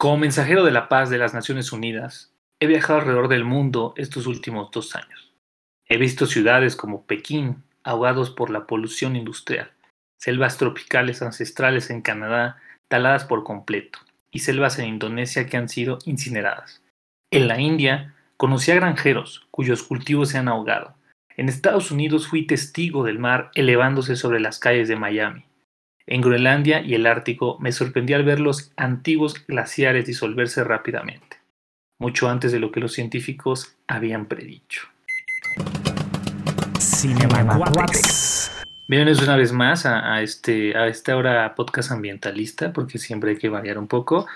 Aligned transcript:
Como 0.00 0.16
mensajero 0.16 0.64
de 0.64 0.70
la 0.70 0.88
paz 0.88 1.10
de 1.10 1.18
las 1.18 1.34
Naciones 1.34 1.72
Unidas, 1.72 2.32
he 2.58 2.66
viajado 2.66 3.00
alrededor 3.00 3.28
del 3.28 3.44
mundo 3.44 3.92
estos 3.98 4.26
últimos 4.26 4.70
dos 4.70 4.96
años. 4.96 5.34
He 5.86 5.98
visto 5.98 6.24
ciudades 6.24 6.74
como 6.74 7.04
Pekín 7.04 7.64
ahogados 7.84 8.30
por 8.30 8.48
la 8.48 8.66
polución 8.66 9.14
industrial, 9.14 9.72
selvas 10.18 10.56
tropicales 10.56 11.20
ancestrales 11.20 11.90
en 11.90 12.00
Canadá 12.00 12.56
taladas 12.88 13.26
por 13.26 13.44
completo 13.44 13.98
y 14.30 14.38
selvas 14.38 14.78
en 14.78 14.86
Indonesia 14.86 15.46
que 15.46 15.58
han 15.58 15.68
sido 15.68 15.98
incineradas. 16.06 16.82
En 17.30 17.46
la 17.46 17.60
India 17.60 18.14
conocí 18.38 18.70
a 18.70 18.76
granjeros 18.76 19.48
cuyos 19.50 19.82
cultivos 19.82 20.30
se 20.30 20.38
han 20.38 20.48
ahogado. 20.48 20.94
En 21.36 21.50
Estados 21.50 21.90
Unidos 21.90 22.26
fui 22.26 22.46
testigo 22.46 23.04
del 23.04 23.18
mar 23.18 23.50
elevándose 23.54 24.16
sobre 24.16 24.40
las 24.40 24.58
calles 24.58 24.88
de 24.88 24.96
Miami. 24.96 25.44
En 26.12 26.22
Groenlandia 26.22 26.80
y 26.80 26.94
el 26.94 27.06
Ártico 27.06 27.56
me 27.60 27.70
sorprendí 27.70 28.14
al 28.14 28.24
ver 28.24 28.40
los 28.40 28.72
antiguos 28.76 29.46
glaciares 29.46 30.06
disolverse 30.06 30.64
rápidamente, 30.64 31.36
mucho 32.00 32.28
antes 32.28 32.50
de 32.50 32.58
lo 32.58 32.72
que 32.72 32.80
los 32.80 32.94
científicos 32.94 33.76
habían 33.86 34.26
predicho. 34.26 34.88
Bienvenidos 38.88 39.22
una 39.22 39.36
vez 39.36 39.52
más 39.52 39.86
a, 39.86 40.20
este, 40.20 40.76
a 40.76 40.88
esta 40.88 41.16
hora 41.16 41.54
podcast 41.54 41.92
ambientalista, 41.92 42.72
porque 42.72 42.98
siempre 42.98 43.30
hay 43.30 43.36
que 43.36 43.48
variar 43.48 43.78
un 43.78 43.86
poco. 43.86 44.26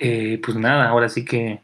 Eh, 0.00 0.40
pues 0.44 0.56
nada, 0.56 0.88
ahora 0.88 1.08
sí 1.08 1.24
que 1.24 1.60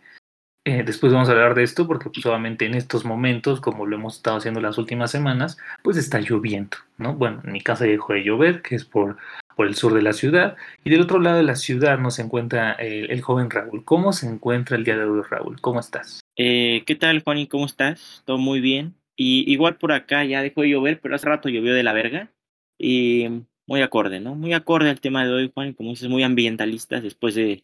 eh, 0.65 0.85
después 0.85 1.12
vamos 1.12 1.29
a 1.29 1.32
hablar 1.32 1.55
de 1.55 1.62
esto 1.62 1.87
porque 1.87 2.10
pues 2.10 2.24
obviamente 2.27 2.66
en 2.66 2.74
estos 2.74 3.05
momentos, 3.05 3.60
como 3.60 3.87
lo 3.87 3.96
hemos 3.96 4.16
estado 4.16 4.37
haciendo 4.37 4.60
las 4.60 4.79
últimas 4.79 5.10
semanas, 5.10 5.59
pues 5.82 5.96
está 5.96 6.21
lloviendo, 6.21 6.77
¿no? 6.98 7.15
Bueno, 7.15 7.41
en 7.45 7.52
mi 7.52 7.62
casa 7.62 7.87
dejó 7.87 8.12
de 8.12 8.23
llover, 8.23 8.60
que 8.60 8.77
es 8.77 8.85
por, 8.85 9.16
por 9.60 9.66
el 9.66 9.74
sur 9.74 9.92
de 9.92 10.00
la 10.00 10.14
ciudad, 10.14 10.56
y 10.84 10.88
del 10.88 11.02
otro 11.02 11.20
lado 11.20 11.37
de 11.37 11.42
la 11.42 11.55
ciudad 11.55 11.98
nos 11.98 12.18
encuentra 12.18 12.73
el, 12.73 13.20
joven 13.20 13.51
Raúl. 13.51 13.84
¿Cómo 13.84 14.14
se 14.14 14.27
encuentra 14.27 14.74
el 14.78 14.84
día 14.84 14.96
de 14.96 15.05
hoy, 15.05 15.20
Raúl? 15.20 15.60
¿Cómo 15.60 15.80
estás? 15.80 16.23
Eh, 16.34 16.82
¿Qué 16.87 16.95
tal, 16.95 17.23
Juan? 17.23 17.37
¿Y 17.37 17.46
cómo 17.46 17.66
estás? 17.66 18.23
Todo 18.24 18.38
muy 18.38 18.60
bien. 18.60 18.95
Y 19.16 19.52
igual 19.52 19.76
por 19.76 19.93
acá 19.93 20.24
ya 20.24 20.40
dejó 20.40 20.62
de 20.62 20.70
llover, 20.70 20.98
pero 21.02 21.15
hace 21.15 21.26
rato 21.26 21.51
llovió 21.51 21.74
de 21.74 21.82
la 21.82 21.93
verga. 21.93 22.32
Y 22.79 23.26
muy 23.66 23.82
acorde, 23.82 24.18
¿no? 24.18 24.35
Muy 24.35 24.54
acorde 24.54 24.88
al 24.88 25.02
tema 25.02 25.26
de 25.26 25.32
hoy, 25.35 25.51
Juan, 25.52 25.74
como 25.74 25.90
dices, 25.90 26.09
muy 26.09 26.23
ambientalista 26.23 27.02
después 27.02 27.35
de, 27.35 27.63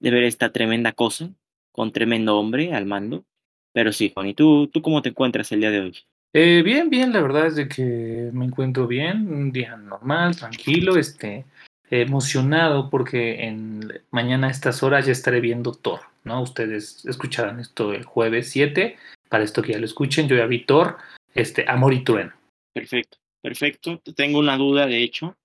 de 0.00 0.10
ver 0.10 0.24
esta 0.24 0.50
tremenda 0.50 0.90
cosa 0.90 1.30
con 1.70 1.92
tremendo 1.92 2.36
hombre 2.36 2.74
al 2.74 2.84
mando. 2.84 3.26
Pero 3.72 3.92
sí, 3.92 4.10
Juan, 4.12 4.26
¿y 4.26 4.34
tú, 4.34 4.66
tú 4.72 4.82
cómo 4.82 5.02
te 5.02 5.10
encuentras 5.10 5.52
el 5.52 5.60
día 5.60 5.70
de 5.70 5.82
hoy? 5.82 5.96
Eh, 6.32 6.62
bien, 6.62 6.90
bien, 6.90 7.12
la 7.12 7.22
verdad 7.22 7.46
es 7.46 7.56
de 7.56 7.68
que 7.68 8.30
me 8.32 8.44
encuentro 8.44 8.86
bien, 8.86 9.32
un 9.32 9.50
día 9.50 9.76
normal, 9.76 10.36
tranquilo, 10.36 10.96
este, 10.96 11.46
emocionado 11.90 12.90
porque 12.90 13.44
en 13.44 14.02
mañana 14.10 14.48
a 14.48 14.50
estas 14.50 14.82
horas 14.82 15.06
ya 15.06 15.12
estaré 15.12 15.40
viendo 15.40 15.72
Thor, 15.72 16.00
¿no? 16.24 16.42
Ustedes 16.42 17.04
escucharán 17.06 17.60
esto 17.60 17.94
el 17.94 18.04
jueves 18.04 18.50
7, 18.50 18.96
para 19.30 19.44
esto 19.44 19.62
que 19.62 19.72
ya 19.72 19.78
lo 19.78 19.86
escuchen, 19.86 20.28
yo 20.28 20.36
ya 20.36 20.46
vi 20.46 20.64
Thor, 20.64 20.98
este, 21.34 21.64
Amor 21.66 21.94
y 21.94 22.04
Trueno. 22.04 22.32
Perfecto, 22.74 23.18
perfecto. 23.42 23.98
Tengo 24.14 24.38
una 24.38 24.56
duda, 24.56 24.86
de 24.86 25.02
hecho. 25.02 25.36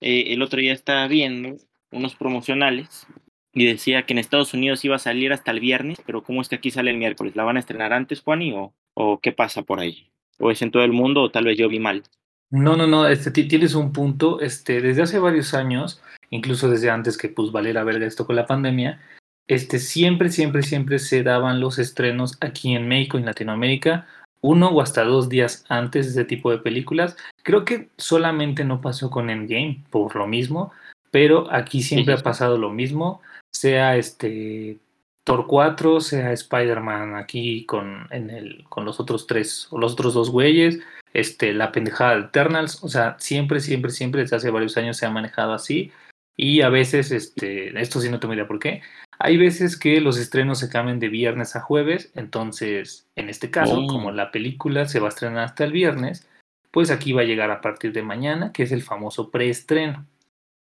Eh, 0.00 0.32
el 0.32 0.42
otro 0.42 0.60
día 0.60 0.72
estaba 0.72 1.06
viendo 1.08 1.58
unos 1.90 2.14
promocionales 2.16 3.06
y 3.52 3.66
decía 3.66 4.04
que 4.04 4.14
en 4.14 4.18
Estados 4.18 4.54
Unidos 4.54 4.84
iba 4.84 4.96
a 4.96 4.98
salir 4.98 5.32
hasta 5.32 5.50
el 5.50 5.60
viernes, 5.60 6.02
pero 6.06 6.22
¿cómo 6.22 6.40
es 6.40 6.48
que 6.48 6.56
aquí 6.56 6.70
sale 6.70 6.90
el 6.90 6.96
miércoles? 6.96 7.36
¿La 7.36 7.44
van 7.44 7.58
a 7.58 7.60
estrenar 7.60 7.92
antes, 7.92 8.22
Juani, 8.22 8.52
o, 8.52 8.74
o 8.94 9.20
qué 9.20 9.32
pasa 9.32 9.62
por 9.62 9.78
ahí? 9.78 10.10
¿O 10.42 10.50
es 10.50 10.60
en 10.60 10.70
todo 10.70 10.82
el 10.82 10.92
mundo 10.92 11.22
o 11.22 11.30
tal 11.30 11.44
vez 11.44 11.56
yo 11.56 11.68
vi 11.68 11.78
mal? 11.78 12.02
No, 12.50 12.76
no, 12.76 12.86
no, 12.86 13.06
este, 13.06 13.30
tienes 13.30 13.74
un 13.74 13.92
punto, 13.92 14.40
este, 14.40 14.80
desde 14.82 15.02
hace 15.02 15.18
varios 15.18 15.54
años, 15.54 16.02
incluso 16.30 16.68
desde 16.68 16.90
antes 16.90 17.16
que 17.16 17.28
pues 17.28 17.52
valiera 17.52 17.84
verga 17.84 18.06
esto 18.06 18.26
con 18.26 18.36
la 18.36 18.46
pandemia, 18.46 19.00
este, 19.46 19.78
siempre, 19.78 20.30
siempre, 20.30 20.62
siempre 20.62 20.98
se 20.98 21.22
daban 21.22 21.60
los 21.60 21.78
estrenos 21.78 22.36
aquí 22.40 22.74
en 22.74 22.88
México 22.88 23.16
y 23.16 23.20
en 23.20 23.26
Latinoamérica, 23.26 24.06
uno 24.40 24.68
o 24.68 24.80
hasta 24.82 25.04
dos 25.04 25.28
días 25.28 25.64
antes 25.68 26.06
de 26.06 26.10
ese 26.10 26.24
tipo 26.24 26.50
de 26.50 26.58
películas. 26.58 27.16
Creo 27.42 27.64
que 27.64 27.88
solamente 27.96 28.64
no 28.64 28.80
pasó 28.80 29.10
con 29.10 29.30
Endgame 29.30 29.84
por 29.90 30.16
lo 30.16 30.26
mismo, 30.26 30.72
pero 31.10 31.50
aquí 31.52 31.82
siempre 31.82 32.14
ha 32.14 32.18
pasado 32.18 32.58
lo 32.58 32.70
mismo 32.70 33.22
sea 33.52 33.96
este 33.96 34.78
Thor 35.24 35.46
4, 35.46 36.00
sea 36.00 36.32
Spider-Man 36.32 37.14
aquí 37.14 37.64
con, 37.66 38.06
en 38.10 38.30
el, 38.30 38.64
con 38.68 38.84
los 38.84 38.98
otros 39.00 39.26
tres 39.26 39.68
o 39.70 39.78
los 39.78 39.92
otros 39.92 40.14
dos 40.14 40.30
güeyes, 40.30 40.80
este, 41.12 41.52
la 41.52 41.72
pendejada 41.72 42.16
de 42.16 42.20
Eternals, 42.22 42.82
o 42.82 42.88
sea, 42.88 43.16
siempre, 43.18 43.60
siempre, 43.60 43.90
siempre 43.90 44.22
desde 44.22 44.36
hace 44.36 44.50
varios 44.50 44.76
años 44.76 44.96
se 44.96 45.06
ha 45.06 45.10
manejado 45.10 45.52
así 45.52 45.92
y 46.36 46.62
a 46.62 46.70
veces, 46.70 47.12
este, 47.12 47.78
esto 47.80 48.00
sí 48.00 48.08
no 48.08 48.18
tengo 48.18 48.34
idea 48.34 48.48
por 48.48 48.58
qué, 48.58 48.82
hay 49.18 49.36
veces 49.36 49.78
que 49.78 50.00
los 50.00 50.18
estrenos 50.18 50.58
se 50.58 50.68
cambian 50.68 50.98
de 50.98 51.08
viernes 51.08 51.54
a 51.54 51.60
jueves, 51.60 52.10
entonces, 52.16 53.06
en 53.14 53.28
este 53.28 53.50
caso, 53.50 53.76
como 53.86 54.08
oh. 54.08 54.12
la 54.12 54.32
película 54.32 54.88
se 54.88 54.98
va 54.98 55.06
a 55.06 55.10
estrenar 55.10 55.44
hasta 55.44 55.64
el 55.64 55.70
viernes, 55.70 56.28
pues 56.72 56.90
aquí 56.90 57.12
va 57.12 57.20
a 57.20 57.26
llegar 57.26 57.50
a 57.52 57.60
partir 57.60 57.92
de 57.92 58.02
mañana, 58.02 58.52
que 58.52 58.64
es 58.64 58.72
el 58.72 58.82
famoso 58.82 59.30
preestreno. 59.30 60.06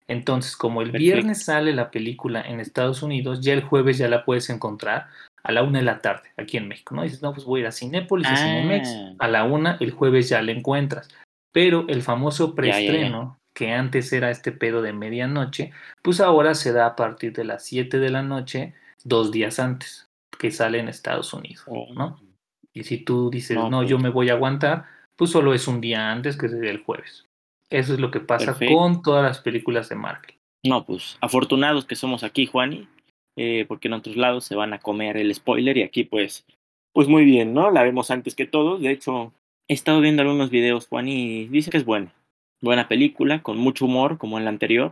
Entonces, 0.08 0.56
como 0.56 0.82
el 0.82 0.92
viernes 0.92 1.44
sale 1.44 1.74
la 1.74 1.92
película 1.92 2.42
en 2.42 2.60
Estados 2.60 3.04
Unidos, 3.04 3.42
ya 3.42 3.54
el 3.54 3.62
jueves 3.62 3.98
ya 3.98 4.08
la 4.08 4.24
puedes 4.24 4.50
encontrar 4.50 5.08
a 5.44 5.52
la 5.52 5.64
una 5.64 5.80
de 5.80 5.86
la 5.86 6.00
tarde 6.00 6.30
aquí 6.38 6.58
en 6.58 6.68
México, 6.68 6.96
¿no? 6.96 7.04
dices, 7.04 7.22
no, 7.22 7.34
pues 7.34 7.46
voy 7.46 7.60
a 7.60 7.64
ir 7.64 7.68
a 7.68 7.72
Cinépolis, 7.72 8.28
a 8.28 8.36
Cinemex, 8.36 8.90
ah. 8.90 9.14
a 9.20 9.28
la 9.28 9.44
una, 9.44 9.78
el 9.80 9.92
jueves 9.92 10.30
ya 10.30 10.42
la 10.42 10.52
encuentras. 10.52 11.10
Pero 11.54 11.86
el 11.88 12.02
famoso 12.04 12.56
preestreno, 12.56 13.40
que 13.54 13.74
antes 13.74 14.12
era 14.14 14.30
este 14.30 14.52
pedo 14.52 14.82
de 14.82 14.94
medianoche, 14.94 15.72
pues 16.02 16.20
ahora 16.20 16.54
se 16.54 16.72
da 16.72 16.86
a 16.86 16.96
partir 16.96 17.34
de 17.34 17.46
las 17.46 17.66
7 17.66 18.00
de 18.00 18.10
la 18.10 18.22
noche, 18.22 18.76
dos 19.04 19.32
días 19.32 19.60
antes, 19.60 20.08
que 20.38 20.52
sale 20.52 20.80
en 20.80 20.90
Estados 20.90 21.34
Unidos, 21.34 21.66
¿no? 21.96 22.06
Oh. 22.06 22.28
Y 22.74 22.84
si 22.84 23.00
tú 23.00 23.30
dices, 23.32 23.58
no, 23.58 23.82
yo 23.84 23.96
pues 23.98 24.04
me 24.04 24.10
voy 24.10 24.30
a 24.30 24.34
aguantar, 24.34 24.86
pues 25.16 25.32
solo 25.32 25.54
es 25.54 25.68
un 25.68 25.82
día 25.82 26.12
antes, 26.12 26.38
que 26.38 26.48
sería 26.48 26.70
el 26.70 26.84
jueves. 26.84 27.27
Eso 27.70 27.94
es 27.94 28.00
lo 28.00 28.12
que 28.12 28.20
pasa 28.20 28.58
con 28.58 29.02
todas 29.02 29.24
las 29.24 29.40
películas 29.40 29.90
de 29.90 29.96
Marvel. 29.96 30.36
No, 30.64 30.86
pues 30.86 31.18
afortunados 31.22 31.86
que 31.86 31.96
somos 31.96 32.24
aquí, 32.24 32.46
Juani, 32.46 32.88
eh, 33.36 33.66
porque 33.68 33.88
en 33.88 33.94
otros 33.94 34.16
lados 34.16 34.46
se 34.46 34.56
van 34.56 34.74
a 34.74 34.80
comer 34.80 35.18
el 35.18 35.34
spoiler 35.34 35.78
y 35.78 35.84
aquí 35.84 36.04
pues, 36.04 36.46
pues 36.94 37.08
muy 37.08 37.26
bien, 37.26 37.54
¿no? 37.54 37.70
La 37.72 37.84
vemos 37.84 38.10
antes 38.10 38.36
que 38.36 38.46
todos. 38.46 38.82
De 38.82 38.92
hecho, 38.92 39.34
he 39.68 39.74
estado 39.74 40.00
viendo 40.00 40.22
algunos 40.22 40.50
videos, 40.50 40.88
Juan, 40.88 41.08
y 41.08 41.48
dice 41.48 41.70
que 41.70 41.78
es 41.78 41.86
buena. 41.86 42.14
Buena 42.62 42.88
película, 42.88 43.44
con 43.44 43.58
mucho 43.58 43.86
humor, 43.86 44.18
como 44.18 44.38
en 44.38 44.46
la 44.46 44.50
anterior. 44.50 44.92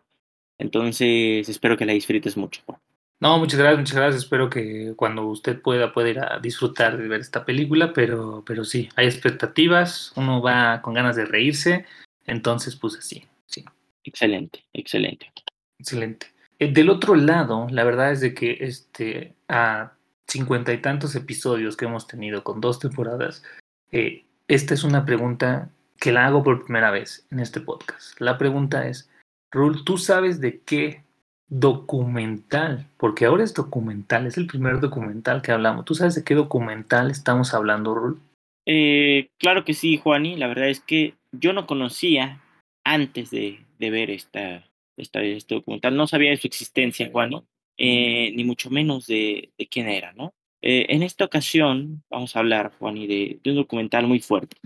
Entonces, 0.58 1.50
espero 1.50 1.78
que 1.78 1.86
la 1.86 1.94
disfrutes 1.94 2.38
mucho, 2.38 2.62
Juan. 2.66 2.80
No, 3.22 3.40
muchas 3.40 3.60
gracias, 3.60 3.80
muchas 3.80 3.96
gracias. 3.96 4.24
Espero 4.24 4.50
que 4.50 4.94
cuando 4.96 5.26
usted 5.26 5.62
pueda, 5.62 5.94
pueda 5.94 6.10
ir 6.10 6.20
a 6.20 6.40
disfrutar 6.40 6.98
de 6.98 7.08
ver 7.08 7.22
esta 7.22 7.46
película, 7.46 7.94
pero, 7.94 8.44
pero 8.46 8.66
sí, 8.66 8.90
hay 8.96 9.08
expectativas, 9.08 10.12
uno 10.16 10.42
va 10.42 10.82
con 10.82 10.94
ganas 10.94 11.16
de 11.16 11.26
reírse 11.26 11.86
entonces, 12.26 12.76
pues 12.76 12.96
así, 12.98 13.26
sí. 13.46 13.66
Excelente, 14.04 14.64
excelente. 14.74 15.32
Excelente. 15.80 16.28
Eh, 16.60 16.72
del 16.72 16.90
otro 16.90 17.16
lado, 17.16 17.68
la 17.70 17.84
verdad 17.84 18.12
es 18.12 18.22
de 18.22 18.34
que 18.34 18.58
este, 18.62 19.34
a 19.48 19.94
cincuenta 20.28 20.74
y 20.74 20.82
tantos 20.82 21.16
episodios 21.16 21.76
que 21.76 21.86
hemos 21.86 22.08
tenido 22.08 22.44
con 22.44 22.62
dos 22.62 22.80
temporadas, 22.80 23.44
eh, 23.92 24.24
esta 24.48 24.74
es 24.74 24.84
una 24.84 25.06
pregunta 25.06 25.70
que 26.00 26.12
la 26.12 26.26
hago 26.26 26.44
por 26.44 26.66
primera 26.66 26.92
vez 26.92 27.26
en 27.32 27.40
este 27.40 27.62
podcast. 27.62 28.20
La 28.20 28.38
pregunta 28.38 28.88
es, 28.88 29.10
Rul, 29.52 29.84
¿tú 29.84 29.98
sabes 29.98 30.40
de 30.40 30.60
qué 30.60 31.04
documental? 31.48 32.88
Porque 32.98 33.26
ahora 33.26 33.44
es 33.44 33.54
documental, 33.54 34.28
es 34.28 34.38
el 34.38 34.48
primer 34.48 34.80
documental 34.80 35.42
que 35.42 35.52
hablamos. 35.52 35.86
¿Tú 35.86 35.96
sabes 35.96 36.16
de 36.16 36.24
qué 36.24 36.36
documental 36.36 37.12
estamos 37.12 37.54
hablando, 37.54 37.96
Rul? 37.96 38.20
Eh, 38.66 39.30
claro 39.40 39.64
que 39.64 39.74
sí, 39.74 39.98
Juani. 39.98 40.36
La 40.36 40.48
verdad 40.48 40.70
es 40.70 40.80
que 40.80 41.14
yo 41.40 41.54
no 41.54 41.68
conocía 41.68 42.42
antes 42.84 43.32
de, 43.32 43.66
ver 43.80 44.10
esta, 44.10 44.70
esta, 44.98 45.22
este 45.22 45.56
documental, 45.56 45.96
no 45.96 46.08
sabía 46.08 46.32
de 46.32 46.38
su 46.38 46.48
existencia, 46.48 47.10
Juani, 47.12 47.44
eh, 47.78 48.32
ni 48.36 48.44
mucho 48.44 48.70
menos 48.70 49.08
de, 49.08 49.52
quién 49.70 49.88
era, 49.88 50.14
¿no? 50.14 50.34
Eh, 50.62 50.88
en 50.90 51.04
esta 51.04 51.26
ocasión 51.26 52.04
vamos 52.10 52.36
a 52.36 52.40
hablar, 52.40 52.72
Juani, 52.80 53.08
de, 53.08 53.40
de, 53.44 53.50
un 53.52 53.58
documental 53.58 54.08
muy 54.08 54.20
fuerte, 54.20 54.58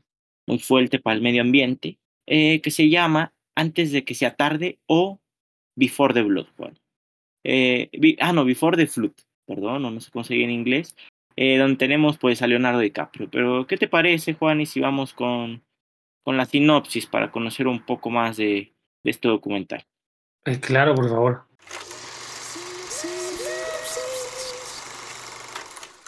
muy 0.47 0.59
fuerte 0.59 0.99
para 0.99 1.15
el 1.15 1.21
medio 1.21 1.41
ambiente, 1.41 1.97
que 2.25 2.69
se 2.69 2.89
llama 2.89 3.33
Antes 3.55 3.91
de 3.91 4.03
que 4.03 4.13
sea 4.13 4.35
tarde 4.35 4.77
o 4.85 5.19
Before 5.75 6.13
the 6.13 6.21
Blood, 6.21 6.45
Juan. 6.57 6.77
ah, 8.19 8.33
no, 8.33 8.45
Before 8.45 8.77
the 8.77 8.85
Flood, 8.85 9.13
perdón, 9.47 9.81
no, 9.81 9.91
no 9.91 10.23
se 10.23 10.43
en 10.43 10.51
inglés, 10.51 10.95
eh, 11.41 11.57
donde 11.57 11.77
tenemos 11.77 12.17
pues 12.17 12.41
a 12.41 12.47
Leonardo 12.47 12.79
DiCaprio. 12.79 13.29
Pero, 13.31 13.65
¿qué 13.65 13.77
te 13.77 13.87
parece, 13.87 14.33
Juan? 14.33 14.59
Y 14.59 14.65
si 14.65 14.81
vamos 14.81 15.13
con, 15.13 15.63
con 16.23 16.37
la 16.37 16.45
sinopsis 16.45 17.05
para 17.05 17.31
conocer 17.31 17.67
un 17.67 17.85
poco 17.85 18.09
más 18.09 18.37
de, 18.37 18.73
este 19.03 19.27
documental. 19.27 19.85
Eh, 20.45 20.59
claro, 20.59 20.95
por 20.95 21.09
favor. 21.09 21.43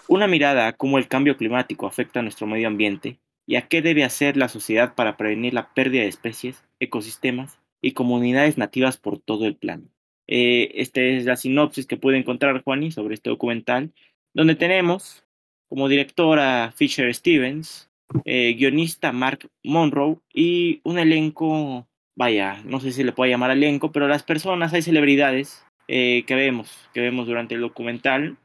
Una 0.07 0.27
mirada 0.27 0.67
a 0.67 0.73
cómo 0.73 0.97
el 0.97 1.07
cambio 1.07 1.37
climático 1.37 1.87
afecta 1.87 2.19
a 2.19 2.23
nuestro 2.23 2.45
medio 2.45 2.67
ambiente 2.67 3.19
y 3.45 3.55
a 3.55 3.67
qué 3.67 3.81
debe 3.81 4.03
hacer 4.03 4.37
la 4.37 4.49
sociedad 4.49 4.93
para 4.95 5.17
prevenir 5.17 5.53
la 5.53 5.73
pérdida 5.73 6.01
de 6.01 6.09
especies, 6.09 6.63
ecosistemas 6.79 7.59
y 7.81 7.93
comunidades 7.93 8.57
nativas 8.57 8.97
por 8.97 9.19
todo 9.19 9.45
el 9.45 9.55
planeta. 9.55 9.91
Eh, 10.27 10.71
esta 10.75 11.01
es 11.01 11.25
la 11.25 11.35
sinopsis 11.35 11.85
que 11.85 11.97
puede 11.97 12.17
encontrar 12.17 12.63
Juani 12.63 12.91
sobre 12.91 13.15
este 13.15 13.29
documental, 13.29 13.91
donde 14.33 14.55
tenemos 14.55 15.25
como 15.67 15.87
directora 15.87 16.73
Fisher 16.75 17.13
Stevens, 17.13 17.90
eh, 18.25 18.55
guionista 18.57 19.11
Mark 19.11 19.49
Monroe 19.63 20.17
y 20.33 20.81
un 20.83 20.99
elenco, 20.99 21.87
vaya, 22.15 22.61
no 22.65 22.79
sé 22.79 22.91
si 22.91 23.03
le 23.03 23.11
puede 23.11 23.31
llamar 23.31 23.51
elenco, 23.51 23.91
pero 23.91 24.07
las 24.07 24.23
personas, 24.23 24.73
hay 24.73 24.81
celebridades 24.81 25.63
eh, 25.87 26.23
que 26.25 26.35
vemos, 26.35 26.89
que 26.93 27.01
vemos 27.01 27.27
durante 27.27 27.55
el 27.55 27.61
documental. 27.61 28.37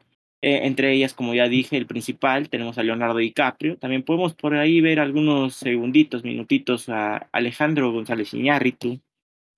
Eh, 0.43 0.67
entre 0.67 0.93
ellas, 0.93 1.15
como 1.15 1.35
ya 1.35 1.49
dije, 1.49 1.77
el 1.77 1.87
principal, 1.87 2.49
tenemos 2.49 2.79
a 2.79 2.83
Leonardo 2.83 3.19
DiCaprio. 3.19 3.77
También 3.79 4.03
podemos 4.03 4.35
por 4.35 4.55
ahí 4.55 4.81
ver 4.81 5.01
algunos 5.01 5.55
segunditos, 5.55 6.25
minutitos 6.25 6.89
a 6.89 7.29
Alejandro 7.33 7.93
González 7.93 8.33
Iñárritu, 8.35 9.01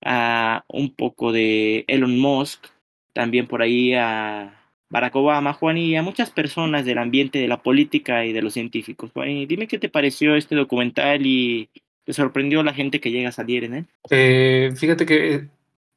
a 0.03 0.63
un 0.67 0.93
poco 0.95 1.31
de 1.31 1.85
Elon 1.87 2.17
Musk, 2.19 2.67
también 3.13 3.47
por 3.47 3.61
ahí 3.61 3.93
a 3.93 4.58
Barack 4.89 5.15
Obama, 5.15 5.53
Juan, 5.53 5.77
y 5.77 5.95
a 5.95 6.01
muchas 6.01 6.31
personas 6.31 6.85
del 6.85 6.97
ambiente 6.97 7.39
de 7.39 7.47
la 7.47 7.61
política 7.61 8.25
y 8.25 8.33
de 8.33 8.41
los 8.41 8.53
científicos. 8.53 9.11
Juan, 9.13 9.47
dime 9.47 9.67
qué 9.67 9.77
te 9.77 9.89
pareció 9.89 10.35
este 10.35 10.55
documental 10.55 11.25
y 11.25 11.69
te 12.05 12.13
sorprendió 12.13 12.63
la 12.63 12.73
gente 12.73 12.99
que 12.99 13.11
llega 13.11 13.29
a 13.29 13.33
salir 13.33 13.63
en 13.63 13.73
él. 13.75 13.85
Eh, 14.09 14.73
fíjate 14.75 15.05
que 15.05 15.47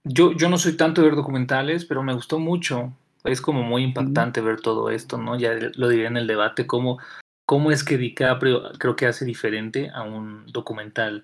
yo, 0.05 0.33
yo 0.33 0.49
no 0.49 0.59
soy 0.59 0.77
tanto 0.77 1.01
de 1.01 1.09
ver 1.09 1.17
documentales, 1.17 1.85
pero 1.85 2.03
me 2.03 2.15
gustó 2.15 2.39
mucho. 2.39 2.93
Es 3.25 3.41
como 3.41 3.63
muy 3.63 3.85
impactante 3.85 4.41
ver 4.41 4.61
todo 4.61 4.91
esto, 4.91 5.17
¿no? 5.17 5.39
Ya 5.39 5.53
lo 5.77 5.89
diré 5.89 6.07
en 6.07 6.17
el 6.17 6.27
debate, 6.27 6.67
cómo, 6.67 6.99
cómo 7.47 7.71
es 7.71 7.85
que 7.85 7.97
DiCaprio 7.97 8.73
creo 8.79 8.97
que 8.97 9.07
hace 9.07 9.25
diferente 9.25 9.91
a 9.95 10.03
un 10.03 10.45
documental 10.47 11.23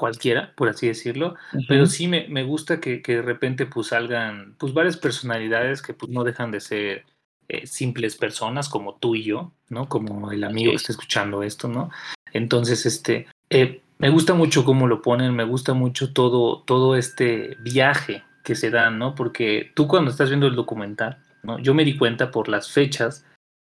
cualquiera, 0.00 0.54
por 0.56 0.70
así 0.70 0.86
decirlo, 0.86 1.34
pero 1.68 1.84
sí 1.84 2.08
me, 2.08 2.26
me 2.28 2.42
gusta 2.42 2.80
que, 2.80 3.02
que, 3.02 3.16
de 3.16 3.22
repente 3.22 3.66
pues 3.66 3.88
salgan 3.88 4.54
pues 4.58 4.72
varias 4.72 4.96
personalidades 4.96 5.82
que 5.82 5.92
pues 5.92 6.10
no 6.10 6.24
dejan 6.24 6.50
de 6.50 6.60
ser 6.60 7.04
eh, 7.48 7.66
simples 7.66 8.16
personas 8.16 8.70
como 8.70 8.94
tú 8.94 9.14
y 9.14 9.24
yo, 9.24 9.52
¿no? 9.68 9.90
Como 9.90 10.32
el 10.32 10.42
amigo 10.42 10.70
que 10.70 10.76
está 10.76 10.92
escuchando 10.92 11.42
esto, 11.42 11.68
¿no? 11.68 11.90
Entonces, 12.32 12.86
este, 12.86 13.26
eh, 13.50 13.82
me 13.98 14.08
gusta 14.08 14.32
mucho 14.32 14.64
cómo 14.64 14.86
lo 14.86 15.02
ponen, 15.02 15.36
me 15.36 15.44
gusta 15.44 15.74
mucho 15.74 16.14
todo, 16.14 16.62
todo 16.62 16.96
este 16.96 17.58
viaje 17.60 18.22
que 18.42 18.54
se 18.54 18.70
dan, 18.70 18.98
¿no? 18.98 19.14
Porque 19.14 19.70
tú 19.74 19.86
cuando 19.86 20.10
estás 20.10 20.30
viendo 20.30 20.46
el 20.46 20.56
documental, 20.56 21.18
¿no? 21.42 21.58
Yo 21.58 21.74
me 21.74 21.84
di 21.84 21.98
cuenta 21.98 22.30
por 22.30 22.48
las 22.48 22.70
fechas 22.70 23.26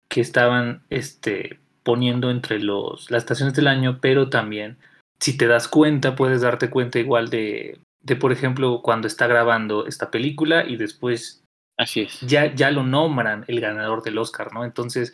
que 0.10 0.20
estaban, 0.20 0.84
este, 0.90 1.62
poniendo 1.84 2.32
entre 2.32 2.60
los, 2.60 3.10
las 3.12 3.24
estaciones 3.24 3.54
del 3.54 3.68
año, 3.68 4.00
pero 4.02 4.28
también 4.30 4.78
si 5.20 5.38
te 5.38 5.48
das 5.48 5.68
cuenta, 5.68 6.16
puedes 6.16 6.42
darte 6.42 6.70
cuenta 6.70 7.00
igual 7.00 7.30
de, 7.30 7.80
de, 8.02 8.16
por 8.16 8.32
ejemplo, 8.32 8.82
cuando 8.84 9.08
está 9.08 9.28
grabando 9.28 9.86
esta 9.88 10.12
película 10.12 10.66
y 10.66 10.78
después 10.78 11.44
Así 11.80 12.02
es. 12.02 12.20
Ya, 12.22 12.54
ya 12.56 12.72
lo 12.72 12.82
nombran 12.82 13.46
el 13.48 13.62
ganador 13.62 14.02
del 14.02 14.18
Oscar, 14.18 14.52
¿no? 14.52 14.66
Entonces 14.66 15.14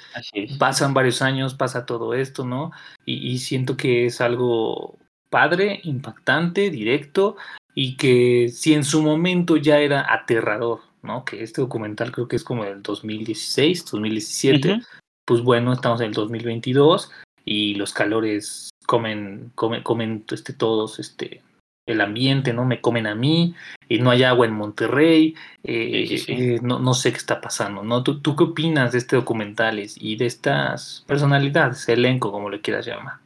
pasan 0.57 0.93
varios 0.93 1.21
años, 1.21 1.55
pasa 1.55 1.85
todo 1.85 2.13
esto, 2.13 2.45
¿no? 2.45 2.71
Y, 3.05 3.15
y, 3.15 3.39
siento 3.39 3.75
que 3.75 4.05
es 4.05 4.21
algo 4.21 4.97
padre, 5.29 5.81
impactante, 5.83 6.69
directo 6.69 7.35
y 7.75 7.97
que 7.97 8.49
si 8.49 8.73
en 8.73 8.85
su 8.85 9.01
momento 9.01 9.57
ya 9.57 9.79
era 9.79 10.13
aterrador, 10.13 10.79
¿no? 11.01 11.25
Que 11.25 11.43
este 11.43 11.59
documental 11.59 12.11
creo 12.11 12.27
que 12.29 12.37
es 12.37 12.43
como 12.45 12.63
del 12.63 12.81
2016, 12.81 13.85
2017, 13.91 14.69
uh 14.69 14.75
-huh. 14.75 14.85
pues 15.25 15.41
bueno, 15.41 15.73
estamos 15.73 15.99
en 15.99 16.07
el 16.07 16.13
2022 16.13 17.11
y 17.43 17.75
los 17.75 17.91
calores 17.91 18.69
comen, 18.85 19.51
comen, 19.55 19.83
comen 19.83 20.25
este, 20.31 20.53
todos 20.53 20.99
este, 20.99 21.41
el 21.85 22.01
ambiente, 22.01 22.53
¿no? 22.53 22.65
Me 22.65 22.81
comen 22.81 23.07
a 23.07 23.15
mí, 23.15 23.55
y 23.89 23.99
no 23.99 24.11
hay 24.11 24.23
agua 24.23 24.45
en 24.45 24.53
Monterrey, 24.53 25.35
eh, 25.63 26.05
sí, 26.07 26.17
sí, 26.17 26.25
sí. 26.25 26.33
Eh, 26.33 26.59
no, 26.61 26.79
no, 26.79 26.93
sé 26.93 27.11
qué 27.11 27.17
está 27.17 27.41
pasando, 27.41 27.83
¿no? 27.83 28.03
¿Tú, 28.03 28.21
¿Tú, 28.21 28.35
qué 28.35 28.45
opinas 28.45 28.91
de 28.91 28.99
este 28.99 29.15
documentales 29.15 29.97
y 29.99 30.15
de 30.15 30.25
estas 30.25 31.03
personalidades, 31.07 31.87
elenco, 31.89 32.31
como 32.31 32.49
le 32.49 32.61
quieras 32.61 32.85
llamar? 32.85 33.19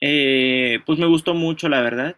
Eh, 0.00 0.80
pues 0.86 0.98
me 0.98 1.06
gustó 1.06 1.34
mucho, 1.34 1.68
la 1.68 1.80
verdad. 1.80 2.16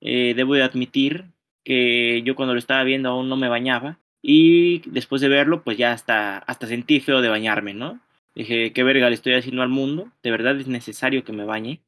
Eh, 0.00 0.34
debo 0.34 0.54
de 0.54 0.62
admitir 0.62 1.26
que 1.64 2.22
yo 2.22 2.34
cuando 2.34 2.54
lo 2.54 2.58
estaba 2.58 2.84
viendo 2.84 3.10
aún 3.10 3.28
no 3.28 3.36
me 3.36 3.48
bañaba, 3.48 3.98
y 4.22 4.80
después 4.90 5.22
de 5.22 5.28
verlo, 5.28 5.62
pues 5.62 5.78
ya 5.78 5.92
hasta, 5.92 6.38
hasta 6.38 6.66
sentí 6.66 7.00
feo 7.00 7.22
de 7.22 7.28
bañarme, 7.28 7.72
¿no? 7.72 8.00
Dije, 8.34 8.72
qué 8.72 8.82
verga 8.82 9.08
le 9.08 9.14
estoy 9.14 9.34
haciendo 9.34 9.62
al 9.62 9.68
mundo, 9.68 10.10
de 10.22 10.30
verdad 10.30 10.58
es 10.60 10.68
necesario 10.68 11.24
que 11.24 11.32
me 11.32 11.44
bañe. 11.44 11.80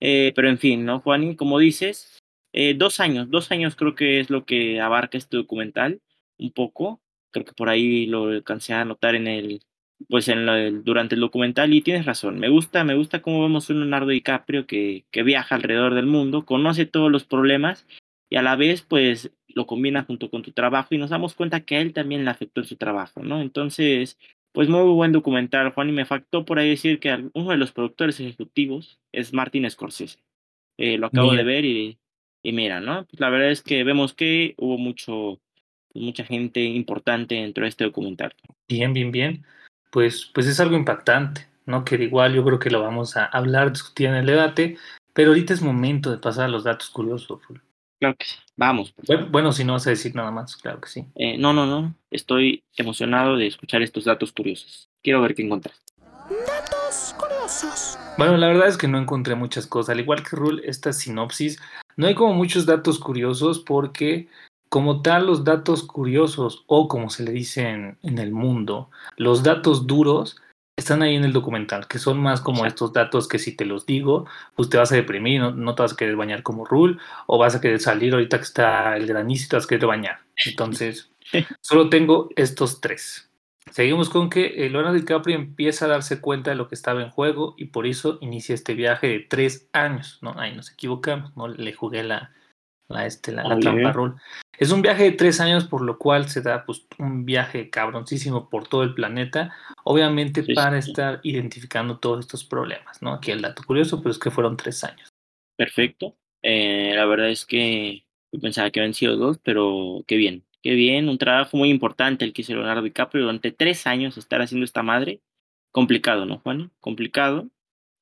Eh, 0.00 0.32
pero 0.34 0.48
en 0.48 0.58
fin, 0.58 0.84
¿no, 0.84 1.00
Juan? 1.00 1.34
Como 1.34 1.58
dices, 1.58 2.18
eh, 2.52 2.74
dos 2.74 3.00
años, 3.00 3.30
dos 3.30 3.50
años 3.52 3.76
creo 3.76 3.94
que 3.94 4.20
es 4.20 4.30
lo 4.30 4.44
que 4.44 4.80
abarca 4.80 5.18
este 5.18 5.36
documental, 5.36 6.00
un 6.38 6.52
poco. 6.52 7.00
Creo 7.30 7.44
que 7.44 7.52
por 7.52 7.68
ahí 7.68 8.06
lo 8.06 8.24
alcancé 8.24 8.72
a 8.74 8.84
notar 8.84 9.14
en 9.14 9.26
el, 9.28 9.62
pues 10.08 10.28
en 10.28 10.82
durante 10.84 11.14
el 11.14 11.20
documental 11.20 11.72
y 11.74 11.82
tienes 11.82 12.06
razón. 12.06 12.38
Me 12.38 12.48
gusta, 12.48 12.84
me 12.84 12.94
gusta 12.94 13.22
cómo 13.22 13.42
vemos 13.42 13.70
un 13.70 13.80
Leonardo 13.80 14.08
DiCaprio 14.08 14.66
que, 14.66 15.04
que 15.10 15.22
viaja 15.22 15.54
alrededor 15.54 15.94
del 15.94 16.06
mundo, 16.06 16.44
conoce 16.44 16.86
todos 16.86 17.10
los 17.10 17.24
problemas 17.24 17.86
y 18.30 18.36
a 18.36 18.42
la 18.42 18.56
vez, 18.56 18.82
pues 18.82 19.32
lo 19.48 19.66
combina 19.66 20.04
junto 20.04 20.30
con 20.30 20.42
tu 20.42 20.52
trabajo 20.52 20.94
y 20.94 20.98
nos 20.98 21.10
damos 21.10 21.34
cuenta 21.34 21.60
que 21.60 21.76
a 21.76 21.80
él 21.80 21.92
también 21.92 22.24
le 22.24 22.30
afectó 22.30 22.60
en 22.60 22.66
su 22.66 22.76
trabajo, 22.76 23.22
¿no? 23.22 23.42
Entonces, 23.42 24.18
pues 24.52 24.68
muy 24.68 24.82
buen 24.82 25.12
documental, 25.12 25.70
Juan, 25.72 25.90
y 25.90 25.92
me 25.92 26.04
faltó 26.04 26.44
por 26.44 26.58
ahí 26.58 26.70
decir 26.70 26.98
que 26.98 27.30
uno 27.34 27.50
de 27.50 27.56
los 27.56 27.72
productores 27.72 28.18
ejecutivos 28.20 29.00
es 29.12 29.32
Martin 29.32 29.70
Scorsese. 29.70 30.18
Eh, 30.76 30.98
lo 30.98 31.06
acabo 31.06 31.32
de 31.32 31.44
ver 31.44 31.64
y, 31.64 31.98
y 32.42 32.52
mira, 32.52 32.80
¿no? 32.80 33.04
Pues 33.06 33.20
la 33.20 33.28
verdad 33.30 33.50
es 33.50 33.62
que 33.62 33.84
vemos 33.84 34.14
que 34.14 34.54
hubo 34.56 34.78
mucho, 34.78 35.40
pues 35.92 36.04
mucha 36.04 36.24
gente 36.24 36.62
importante 36.62 37.34
dentro 37.34 37.64
de 37.64 37.68
este 37.68 37.84
documental. 37.84 38.34
Bien, 38.68 38.92
bien, 38.92 39.12
bien. 39.12 39.44
Pues, 39.90 40.30
pues 40.32 40.46
es 40.46 40.58
algo 40.58 40.76
impactante, 40.76 41.46
¿no? 41.66 41.84
Que 41.84 41.96
igual 41.96 42.34
yo 42.34 42.44
creo 42.44 42.58
que 42.58 42.70
lo 42.70 42.82
vamos 42.82 43.16
a 43.16 43.26
hablar, 43.26 43.72
discutir 43.72 44.08
en 44.08 44.14
el 44.14 44.26
debate, 44.26 44.76
pero 45.12 45.30
ahorita 45.30 45.52
es 45.52 45.62
momento 45.62 46.10
de 46.10 46.18
pasar 46.18 46.46
a 46.46 46.48
los 46.48 46.64
datos 46.64 46.90
curiosos. 46.90 47.40
Claro 48.00 48.16
que 48.16 48.24
sí. 48.24 48.36
Vamos. 48.56 48.94
Bueno, 49.06 49.28
bueno, 49.30 49.52
si 49.52 49.62
no 49.62 49.74
vas 49.74 49.86
a 49.86 49.90
decir 49.90 50.14
nada 50.14 50.30
más, 50.30 50.56
claro 50.56 50.80
que 50.80 50.88
sí. 50.88 51.04
Eh, 51.16 51.36
no, 51.36 51.52
no, 51.52 51.66
no. 51.66 51.94
Estoy 52.10 52.64
emocionado 52.76 53.36
de 53.36 53.46
escuchar 53.46 53.82
estos 53.82 54.06
datos 54.06 54.32
curiosos. 54.32 54.88
Quiero 55.02 55.20
ver 55.20 55.34
qué 55.34 55.42
encontraste. 55.42 55.92
Datos 56.46 57.14
curiosos. 57.18 57.98
Bueno, 58.16 58.38
la 58.38 58.46
verdad 58.46 58.68
es 58.68 58.78
que 58.78 58.88
no 58.88 58.98
encontré 58.98 59.34
muchas 59.34 59.66
cosas. 59.66 59.90
Al 59.90 60.00
igual 60.00 60.22
que 60.22 60.34
Rule, 60.34 60.62
esta 60.64 60.94
sinopsis, 60.94 61.60
no 61.96 62.06
hay 62.06 62.14
como 62.14 62.32
muchos 62.32 62.64
datos 62.64 62.98
curiosos 62.98 63.58
porque 63.58 64.28
como 64.70 65.02
tal 65.02 65.26
los 65.26 65.44
datos 65.44 65.82
curiosos 65.82 66.64
o 66.68 66.88
como 66.88 67.10
se 67.10 67.22
le 67.24 67.32
dice 67.32 67.68
en, 67.68 67.98
en 68.02 68.18
el 68.18 68.32
mundo, 68.32 68.90
los 69.18 69.42
datos 69.42 69.86
duros 69.86 70.40
están 70.80 71.02
ahí 71.02 71.16
en 71.16 71.24
el 71.24 71.32
documental, 71.32 71.86
que 71.86 71.98
son 71.98 72.18
más 72.18 72.40
como 72.40 72.66
estos 72.66 72.92
datos 72.92 73.28
que 73.28 73.38
si 73.38 73.54
te 73.56 73.64
los 73.64 73.86
digo, 73.86 74.26
pues 74.56 74.68
te 74.68 74.76
vas 74.76 74.92
a 74.92 74.96
deprimir, 74.96 75.40
no, 75.40 75.52
no 75.52 75.74
te 75.74 75.82
vas 75.82 75.92
a 75.92 75.96
querer 75.96 76.16
bañar 76.16 76.42
como 76.42 76.64
Rule, 76.64 76.98
o 77.26 77.38
vas 77.38 77.54
a 77.54 77.60
querer 77.60 77.80
salir 77.80 78.12
ahorita 78.12 78.38
que 78.38 78.44
está 78.44 78.96
el 78.96 79.06
granizo 79.06 79.46
y 79.46 79.48
te 79.48 79.56
vas 79.56 79.64
a 79.64 79.68
querer 79.68 79.86
bañar. 79.86 80.18
Entonces, 80.36 81.10
solo 81.60 81.88
tengo 81.88 82.28
estos 82.36 82.80
tres. 82.80 83.30
Seguimos 83.70 84.10
con 84.10 84.30
que 84.30 84.48
Leonardo 84.68 84.94
DiCaprio 84.94 85.36
empieza 85.36 85.84
a 85.84 85.88
darse 85.88 86.20
cuenta 86.20 86.50
de 86.50 86.56
lo 86.56 86.66
que 86.68 86.74
estaba 86.74 87.02
en 87.02 87.10
juego 87.10 87.54
y 87.56 87.66
por 87.66 87.86
eso 87.86 88.18
inicia 88.20 88.54
este 88.54 88.74
viaje 88.74 89.06
de 89.06 89.20
tres 89.20 89.68
años, 89.72 90.18
¿no? 90.22 90.34
Ahí 90.38 90.56
nos 90.56 90.72
equivocamos, 90.72 91.36
¿no? 91.36 91.46
Le 91.46 91.72
jugué 91.72 92.02
la, 92.02 92.32
la, 92.90 93.06
este, 93.06 93.32
la, 93.32 93.44
la 93.44 93.58
trampa 93.58 93.92
Rule. 93.92 94.14
Es 94.58 94.72
un 94.72 94.82
viaje 94.82 95.04
de 95.04 95.12
tres 95.12 95.40
años, 95.40 95.64
por 95.64 95.80
lo 95.80 95.96
cual 95.96 96.28
se 96.28 96.42
da 96.42 96.66
pues, 96.66 96.86
un 96.98 97.24
viaje 97.24 97.70
cabroncísimo 97.70 98.50
por 98.50 98.68
todo 98.68 98.82
el 98.82 98.92
planeta, 98.92 99.54
obviamente 99.84 100.42
sí, 100.42 100.52
para 100.52 100.80
sí. 100.82 100.90
estar 100.90 101.20
identificando 101.22 101.98
todos 101.98 102.20
estos 102.20 102.44
problemas, 102.44 103.00
¿no? 103.00 103.14
Aquí 103.14 103.30
el 103.30 103.40
dato 103.40 103.62
curioso, 103.66 104.02
pero 104.02 104.10
es 104.10 104.18
que 104.18 104.30
fueron 104.30 104.58
tres 104.58 104.84
años. 104.84 105.08
Perfecto. 105.56 106.14
Eh, 106.42 106.92
la 106.94 107.06
verdad 107.06 107.30
es 107.30 107.46
que 107.46 108.04
pensaba 108.40 108.70
que 108.70 108.80
habían 108.80 108.94
sido 108.94 109.16
dos, 109.16 109.38
pero 109.42 110.04
qué 110.06 110.16
bien, 110.16 110.44
qué 110.62 110.74
bien. 110.74 111.08
Un 111.08 111.18
trabajo 111.18 111.56
muy 111.56 111.70
importante 111.70 112.24
el 112.24 112.32
que 112.32 112.42
hizo 112.42 112.54
Leonardo 112.54 112.82
DiCaprio 112.82 113.22
durante 113.22 113.52
tres 113.52 113.86
años 113.86 114.18
estar 114.18 114.42
haciendo 114.42 114.64
esta 114.64 114.82
madre. 114.82 115.20
Complicado, 115.72 116.26
¿no, 116.26 116.38
Juan? 116.38 116.70
Complicado. 116.80 117.48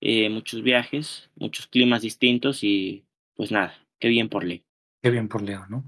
Eh, 0.00 0.28
muchos 0.28 0.62
viajes, 0.62 1.28
muchos 1.34 1.66
climas 1.66 2.02
distintos 2.02 2.62
y 2.62 3.04
pues 3.34 3.50
nada, 3.50 3.74
qué 3.98 4.08
bien 4.08 4.28
por 4.28 4.44
Leo. 4.44 4.67
Qué 5.02 5.10
bien 5.10 5.28
por 5.28 5.42
Leo, 5.42 5.66
¿no? 5.68 5.84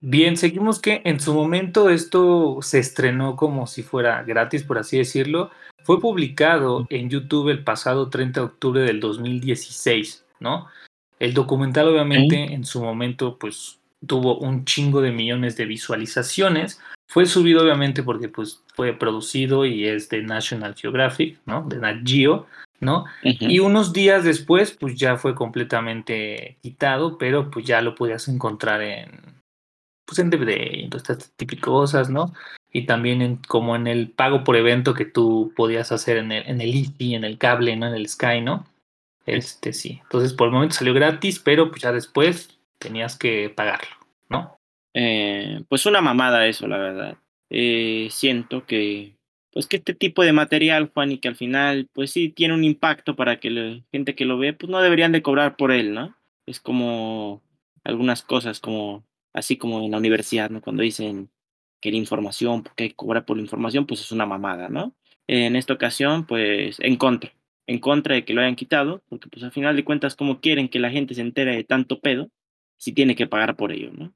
Bien, 0.00 0.36
seguimos 0.36 0.80
que 0.80 1.00
en 1.04 1.20
su 1.20 1.32
momento 1.32 1.88
esto 1.88 2.58
se 2.60 2.80
estrenó 2.80 3.36
como 3.36 3.68
si 3.68 3.84
fuera 3.84 4.22
gratis, 4.24 4.64
por 4.64 4.78
así 4.78 4.98
decirlo. 4.98 5.50
Fue 5.84 6.00
publicado 6.00 6.86
en 6.90 7.08
YouTube 7.08 7.50
el 7.50 7.62
pasado 7.62 8.10
30 8.10 8.40
de 8.40 8.46
octubre 8.46 8.80
del 8.82 8.98
2016, 8.98 10.24
¿no? 10.40 10.66
El 11.20 11.34
documental 11.34 11.86
obviamente 11.86 12.48
¿Sí? 12.48 12.52
en 12.52 12.64
su 12.64 12.82
momento 12.82 13.38
pues 13.38 13.78
tuvo 14.04 14.38
un 14.38 14.64
chingo 14.64 15.00
de 15.00 15.12
millones 15.12 15.56
de 15.56 15.66
visualizaciones. 15.66 16.80
Fue 17.12 17.26
subido 17.26 17.62
obviamente 17.62 18.02
porque 18.02 18.30
pues 18.30 18.62
fue 18.74 18.94
producido 18.94 19.66
y 19.66 19.86
es 19.86 20.08
de 20.08 20.22
National 20.22 20.74
Geographic, 20.74 21.38
¿no? 21.44 21.62
De 21.68 21.76
Nat 21.76 21.98
Geo, 22.06 22.46
¿no? 22.80 23.04
Uh 23.22 23.28
-huh. 23.28 23.50
Y 23.52 23.58
unos 23.58 23.92
días 23.92 24.24
después 24.24 24.70
pues 24.72 24.94
ya 24.94 25.18
fue 25.18 25.34
completamente 25.34 26.56
quitado, 26.62 27.18
pero 27.18 27.50
pues 27.50 27.66
ya 27.66 27.82
lo 27.82 27.94
podías 27.94 28.28
encontrar 28.28 28.80
en 28.80 29.20
pues 30.06 30.20
en 30.20 30.30
DVD 30.30 30.88
estas 30.96 31.30
típicas 31.36 31.64
cosas, 31.64 32.08
¿no? 32.08 32.32
Y 32.72 32.86
también 32.86 33.20
en, 33.20 33.36
como 33.36 33.76
en 33.76 33.88
el 33.88 34.08
pago 34.08 34.42
por 34.42 34.56
evento 34.56 34.94
que 34.94 35.04
tú 35.04 35.52
podías 35.54 35.92
hacer 35.92 36.16
en 36.16 36.32
el, 36.32 36.48
en 36.48 36.62
el 36.62 36.74
Easy, 36.74 37.14
en 37.14 37.24
el 37.24 37.36
cable, 37.36 37.76
¿no? 37.76 37.88
En 37.88 37.94
el 37.94 38.08
Sky, 38.08 38.40
¿no? 38.40 38.64
Este 39.26 39.74
sí. 39.74 40.00
Entonces 40.04 40.32
por 40.32 40.46
el 40.48 40.54
momento 40.54 40.76
salió 40.76 40.94
gratis, 40.94 41.38
pero 41.40 41.70
pues 41.70 41.82
ya 41.82 41.92
después 41.92 42.58
tenías 42.78 43.18
que 43.18 43.52
pagarlo, 43.54 43.96
¿no? 44.30 44.56
Eh, 44.94 45.62
pues 45.68 45.86
una 45.86 46.00
mamada 46.00 46.46
eso, 46.46 46.66
la 46.66 46.78
verdad. 46.78 47.18
Eh, 47.50 48.08
siento 48.10 48.66
que, 48.66 49.16
pues 49.52 49.66
que 49.66 49.76
este 49.78 49.94
tipo 49.94 50.22
de 50.22 50.32
material, 50.32 50.90
Juan, 50.92 51.12
y 51.12 51.18
que 51.18 51.28
al 51.28 51.36
final, 51.36 51.88
pues 51.92 52.10
sí 52.10 52.30
tiene 52.30 52.54
un 52.54 52.64
impacto 52.64 53.16
para 53.16 53.40
que 53.40 53.50
la 53.50 53.82
gente 53.92 54.14
que 54.14 54.24
lo 54.24 54.38
ve, 54.38 54.52
pues 54.52 54.70
no 54.70 54.80
deberían 54.80 55.12
de 55.12 55.22
cobrar 55.22 55.56
por 55.56 55.72
él, 55.72 55.94
¿no? 55.94 56.16
Es 56.46 56.60
como 56.60 57.42
algunas 57.84 58.22
cosas, 58.22 58.60
como 58.60 59.04
así 59.32 59.56
como 59.56 59.82
en 59.84 59.90
la 59.92 59.98
universidad, 59.98 60.50
¿no? 60.50 60.60
Cuando 60.60 60.82
dicen 60.82 61.30
que 61.80 61.90
la 61.90 61.96
información, 61.98 62.62
porque 62.62 62.84
hay 62.84 62.90
que 62.90 62.96
cobrar 62.96 63.24
por 63.24 63.36
la 63.36 63.42
información, 63.42 63.86
pues 63.86 64.00
es 64.00 64.12
una 64.12 64.26
mamada, 64.26 64.68
¿no? 64.68 64.94
En 65.26 65.56
esta 65.56 65.74
ocasión, 65.74 66.26
pues 66.26 66.78
en 66.80 66.96
contra, 66.96 67.32
en 67.66 67.78
contra 67.80 68.14
de 68.14 68.24
que 68.24 68.34
lo 68.34 68.40
hayan 68.40 68.56
quitado, 68.56 69.02
porque 69.08 69.28
pues 69.28 69.42
al 69.44 69.52
final 69.52 69.76
de 69.76 69.84
cuentas, 69.84 70.16
como 70.16 70.40
quieren 70.40 70.68
que 70.68 70.78
la 70.78 70.90
gente 70.90 71.14
se 71.14 71.22
entere 71.22 71.56
de 71.56 71.64
tanto 71.64 72.00
pedo, 72.00 72.30
si 72.78 72.92
tiene 72.92 73.14
que 73.16 73.26
pagar 73.26 73.56
por 73.56 73.72
ello, 73.72 73.90
¿no? 73.92 74.12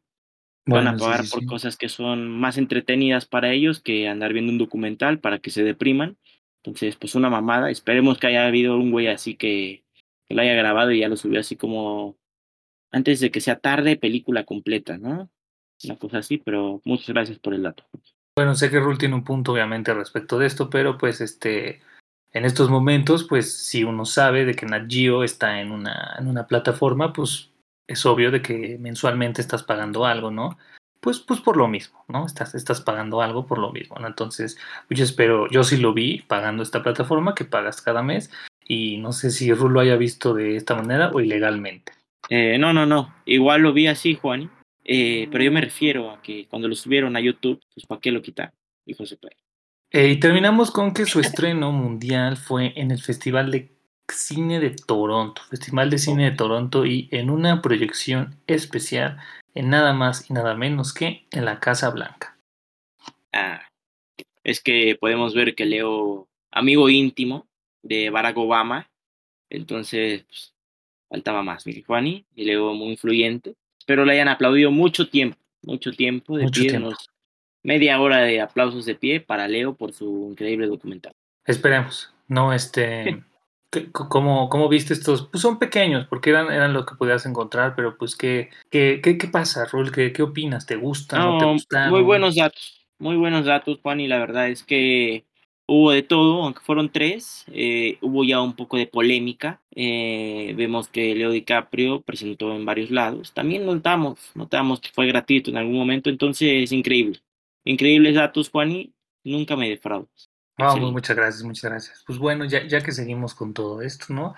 Van 0.66 0.88
a 0.88 0.98
sí, 0.98 1.04
pagar 1.04 1.24
sí, 1.24 1.30
por 1.30 1.40
sí. 1.40 1.46
cosas 1.46 1.76
que 1.76 1.88
son 1.88 2.28
más 2.28 2.58
entretenidas 2.58 3.26
para 3.26 3.52
ellos 3.52 3.80
que 3.80 4.08
andar 4.08 4.32
viendo 4.32 4.50
un 4.50 4.58
documental 4.58 5.20
para 5.20 5.38
que 5.38 5.50
se 5.50 5.62
depriman. 5.62 6.16
Entonces, 6.62 6.96
pues 6.96 7.14
una 7.14 7.30
mamada. 7.30 7.70
Esperemos 7.70 8.18
que 8.18 8.26
haya 8.26 8.46
habido 8.46 8.76
un 8.76 8.90
güey 8.90 9.06
así 9.06 9.36
que, 9.36 9.84
que 10.26 10.34
lo 10.34 10.42
haya 10.42 10.54
grabado 10.54 10.90
y 10.90 11.00
ya 11.00 11.08
lo 11.08 11.16
subió 11.16 11.38
así 11.38 11.54
como 11.54 12.16
antes 12.90 13.20
de 13.20 13.30
que 13.30 13.40
sea 13.40 13.58
tarde, 13.58 13.96
película 13.96 14.44
completa, 14.44 14.98
¿no? 14.98 15.30
Una 15.84 15.96
cosa 15.96 16.18
así, 16.18 16.38
pero 16.38 16.80
muchas 16.84 17.08
gracias 17.08 17.38
por 17.38 17.54
el 17.54 17.62
dato. 17.62 17.84
Bueno, 18.36 18.54
sé 18.54 18.70
que 18.70 18.80
Rule 18.80 18.98
tiene 18.98 19.14
un 19.14 19.24
punto 19.24 19.52
obviamente 19.52 19.94
respecto 19.94 20.38
de 20.38 20.46
esto, 20.46 20.68
pero 20.68 20.98
pues 20.98 21.20
este, 21.20 21.80
en 22.32 22.44
estos 22.44 22.70
momentos, 22.70 23.24
pues 23.24 23.56
si 23.56 23.84
uno 23.84 24.04
sabe 24.04 24.44
de 24.44 24.54
que 24.54 24.66
Nat 24.66 24.90
Geo 24.90 25.24
está 25.24 25.60
en 25.60 25.72
una, 25.72 26.16
en 26.18 26.26
una 26.26 26.46
plataforma, 26.46 27.12
pues 27.12 27.50
es 27.86 28.06
obvio 28.06 28.30
de 28.30 28.42
que 28.42 28.78
mensualmente 28.78 29.40
estás 29.40 29.62
pagando 29.62 30.04
algo, 30.04 30.30
¿no? 30.30 30.58
Pues, 31.00 31.20
pues 31.20 31.40
por 31.40 31.56
lo 31.56 31.68
mismo, 31.68 32.04
¿no? 32.08 32.26
Estás, 32.26 32.54
estás 32.54 32.80
pagando 32.80 33.22
algo 33.22 33.46
por 33.46 33.58
lo 33.58 33.70
mismo, 33.72 33.96
¿no? 33.98 34.08
Entonces, 34.08 34.58
yo 34.90 35.04
espero, 35.04 35.48
yo 35.50 35.62
sí 35.62 35.76
lo 35.76 35.94
vi 35.94 36.22
pagando 36.26 36.62
esta 36.62 36.82
plataforma 36.82 37.34
que 37.34 37.44
pagas 37.44 37.80
cada 37.80 38.02
mes 38.02 38.30
y 38.66 38.98
no 38.98 39.12
sé 39.12 39.30
si 39.30 39.52
Rule 39.52 39.74
lo 39.74 39.80
haya 39.80 39.96
visto 39.96 40.34
de 40.34 40.56
esta 40.56 40.74
manera 40.74 41.10
o 41.12 41.20
ilegalmente. 41.20 41.92
Eh, 42.28 42.58
no, 42.58 42.72
no, 42.72 42.86
no. 42.86 43.14
Igual 43.24 43.62
lo 43.62 43.72
vi 43.72 43.86
así, 43.86 44.14
Juan. 44.14 44.50
Eh, 44.84 45.28
pero 45.30 45.44
yo 45.44 45.52
me 45.52 45.60
refiero 45.60 46.10
a 46.10 46.22
que 46.22 46.46
cuando 46.48 46.68
lo 46.68 46.74
subieron 46.74 47.16
a 47.16 47.20
YouTube, 47.20 47.60
pues 47.74 47.86
¿para 47.86 48.00
qué 48.00 48.10
lo 48.10 48.22
quitaron? 48.22 48.52
Hijo 48.84 49.02
de 49.02 49.06
su 49.06 49.18
perra. 49.18 49.36
Eh, 49.90 50.10
y 50.10 50.20
terminamos 50.20 50.70
con 50.70 50.92
que 50.92 51.06
su 51.06 51.20
estreno 51.20 51.72
mundial 51.72 52.36
fue 52.36 52.72
en 52.76 52.90
el 52.90 53.00
Festival 53.00 53.50
de 53.50 53.75
Cine 54.08 54.60
de 54.60 54.70
Toronto, 54.70 55.42
Festival 55.50 55.90
de 55.90 55.98
Cine 55.98 56.30
de 56.30 56.36
Toronto 56.36 56.86
y 56.86 57.08
en 57.10 57.30
una 57.30 57.60
proyección 57.62 58.36
especial 58.46 59.18
en 59.54 59.70
nada 59.70 59.92
más 59.92 60.30
y 60.30 60.32
nada 60.34 60.54
menos 60.54 60.92
que 60.94 61.26
en 61.30 61.44
la 61.44 61.60
Casa 61.60 61.90
Blanca. 61.90 62.38
Ah, 63.32 63.62
es 64.44 64.60
que 64.60 64.96
podemos 65.00 65.34
ver 65.34 65.54
que 65.54 65.64
Leo, 65.66 66.28
amigo 66.50 66.88
íntimo 66.88 67.46
de 67.82 68.10
Barack 68.10 68.36
Obama, 68.38 68.88
entonces 69.50 70.24
pues, 70.24 70.54
faltaba 71.08 71.42
más, 71.42 71.66
mi 71.66 71.82
Juani, 71.82 72.26
y 72.34 72.44
Leo 72.44 72.72
muy 72.74 72.90
influyente. 72.90 73.54
Espero 73.78 74.04
le 74.04 74.12
hayan 74.12 74.28
aplaudido 74.28 74.70
mucho 74.70 75.08
tiempo, 75.08 75.38
mucho 75.62 75.90
tiempo, 75.92 76.36
de 76.36 76.44
Mucho 76.44 76.60
pie, 76.60 76.70
tiempo. 76.70 76.88
unos 76.88 77.08
media 77.62 78.00
hora 78.00 78.18
de 78.18 78.40
aplausos 78.40 78.86
de 78.86 78.94
pie 78.94 79.20
para 79.20 79.48
Leo 79.48 79.74
por 79.74 79.92
su 79.92 80.28
increíble 80.30 80.66
documental. 80.66 81.12
Esperemos, 81.44 82.12
¿no? 82.28 82.52
Este, 82.52 83.04
¿qué- 83.04 83.22
¿cómo, 83.92 84.48
¿Cómo 84.48 84.68
viste 84.68 84.92
estos? 84.94 85.28
Pues 85.28 85.42
son 85.42 85.58
pequeños, 85.58 86.06
porque 86.08 86.30
eran, 86.30 86.52
eran 86.52 86.72
lo 86.72 86.84
que 86.86 86.94
podías 86.96 87.26
encontrar, 87.26 87.74
pero 87.76 87.96
pues 87.98 88.16
¿qué, 88.16 88.50
qué, 88.70 89.00
qué, 89.02 89.18
qué 89.18 89.28
pasa, 89.28 89.64
Rul? 89.66 89.92
¿Qué, 89.92 90.12
¿Qué 90.12 90.22
opinas? 90.22 90.66
¿Te 90.66 90.76
gustan? 90.76 91.24
¿No 91.24 91.36
te 91.36 91.44
No, 91.44 91.52
gustaron? 91.52 91.90
muy 91.90 92.02
buenos 92.02 92.34
datos, 92.36 92.86
muy 92.98 93.16
buenos 93.16 93.46
datos, 93.46 93.78
Juan, 93.82 94.00
y 94.00 94.08
la 94.08 94.18
verdad 94.18 94.48
es 94.50 94.62
que 94.64 95.24
hubo 95.66 95.90
de 95.92 96.02
todo, 96.02 96.42
aunque 96.44 96.60
fueron 96.60 96.92
tres, 96.92 97.44
eh, 97.48 97.98
hubo 98.02 98.22
ya 98.24 98.40
un 98.42 98.54
poco 98.54 98.76
de 98.76 98.86
polémica. 98.86 99.62
eh, 99.74 100.54
vemos 100.56 100.88
que 100.88 101.14
Leo 101.14 101.30
DiCaprio 101.30 102.02
presentó 102.02 102.54
en 102.54 102.64
varios 102.66 102.90
lados. 102.90 103.32
También 103.34 103.64
notamos, 103.66 104.18
notamos 104.34 104.80
que 104.80 104.90
fue 104.90 105.06
gratuito 105.06 105.50
en 105.50 105.56
algún 105.58 105.74
momento, 105.76 106.10
entonces 106.10 106.70
increíble. 106.72 107.20
Increíbles 107.64 108.14
datos, 108.14 108.50
Juan, 108.50 108.70
y 108.72 108.94
nunca 109.24 109.56
me 109.56 109.68
defraudas. 109.70 110.30
Excelente. 110.58 110.92
muchas 110.92 111.16
gracias, 111.16 111.42
muchas 111.42 111.70
gracias. 111.70 112.04
Pues 112.06 112.18
bueno, 112.18 112.44
ya, 112.46 112.66
ya 112.66 112.80
que 112.80 112.92
seguimos 112.92 113.34
con 113.34 113.52
todo 113.52 113.82
esto, 113.82 114.06
¿no? 114.14 114.34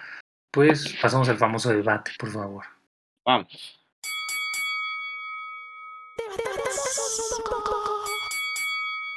Pues 0.50 0.96
pasamos 1.00 1.28
al 1.28 1.38
famoso 1.38 1.70
debate, 1.70 2.10
por 2.18 2.30
favor. 2.30 2.64
Vamos. 3.24 3.78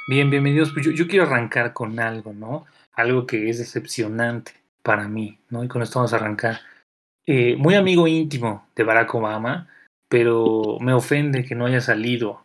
Bien, 0.08 0.30
bienvenidos. 0.30 0.72
Pues 0.72 0.86
yo, 0.86 0.92
yo 0.92 1.08
quiero 1.08 1.24
arrancar 1.24 1.72
con 1.72 1.98
algo, 1.98 2.32
¿no? 2.32 2.66
Algo 2.92 3.26
que 3.26 3.48
es 3.48 3.58
decepcionante 3.58 4.52
para 4.82 5.08
mí, 5.08 5.38
¿no? 5.48 5.64
Y 5.64 5.68
con 5.68 5.82
esto 5.82 5.98
vamos 5.98 6.12
a 6.12 6.16
arrancar. 6.16 6.60
Eh, 7.26 7.56
muy 7.56 7.74
amigo 7.74 8.06
íntimo 8.06 8.68
de 8.76 8.84
Barack 8.84 9.14
Obama, 9.14 9.68
pero 10.08 10.78
me 10.80 10.92
ofende 10.92 11.44
que 11.44 11.54
no 11.54 11.66
haya 11.66 11.80
salido 11.80 12.44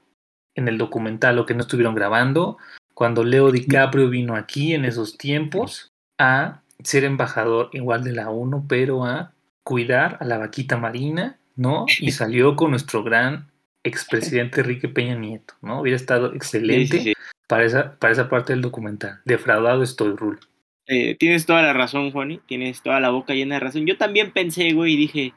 en 0.56 0.68
el 0.68 0.78
documental 0.78 1.38
o 1.38 1.46
que 1.46 1.54
no 1.54 1.62
estuvieron 1.62 1.94
grabando 1.94 2.58
cuando 2.98 3.24
Leo 3.24 3.51
DiCaprio 3.51 4.10
vino 4.10 4.36
aquí 4.36 4.74
en 4.74 4.84
esos 4.84 5.20
tiempos 5.20 5.94
a 6.18 6.63
ser 6.84 7.04
embajador 7.04 7.70
igual 7.72 8.04
de 8.04 8.12
la 8.12 8.32
ONU, 8.32 8.66
pero 8.68 9.06
a 9.06 9.36
cuidar 9.62 10.18
a 10.20 10.25
la 10.25 10.39
vaquita 10.39 10.77
marina, 10.77 11.38
¿no? 11.56 11.86
Y 12.00 12.10
salió 12.12 12.56
con 12.56 12.72
nuestro 12.72 13.04
gran 13.04 13.51
expresidente 13.84 14.62
Enrique 14.62 14.89
Peña 14.89 15.13
Nieto, 15.13 15.54
¿no? 15.62 15.82
Hubiera 15.82 15.96
estado 15.96 16.34
excelente 16.34 16.98
sí, 16.98 17.04
sí. 17.04 17.13
para 17.48 17.66
esa, 17.66 18.00
para 18.00 18.13
esa 18.13 18.30
parte 18.30 18.54
del 18.54 18.63
documental. 18.63 19.22
Defraudado 19.25 19.84
estoy, 19.84 20.16
Rul. 20.16 20.39
Eh, 20.88 21.16
tienes 21.20 21.46
toda 21.46 21.62
la 21.62 21.74
razón, 21.74 22.10
Juani. 22.10 22.39
Tienes 22.48 22.82
toda 22.82 23.00
la 23.00 23.12
boca 23.12 23.36
llena 23.36 23.56
de 23.56 23.60
razón. 23.60 23.86
Yo 23.86 23.98
también 23.98 24.32
pensé, 24.32 24.74
güey, 24.74 24.94
y 24.94 24.98
dije, 24.98 25.34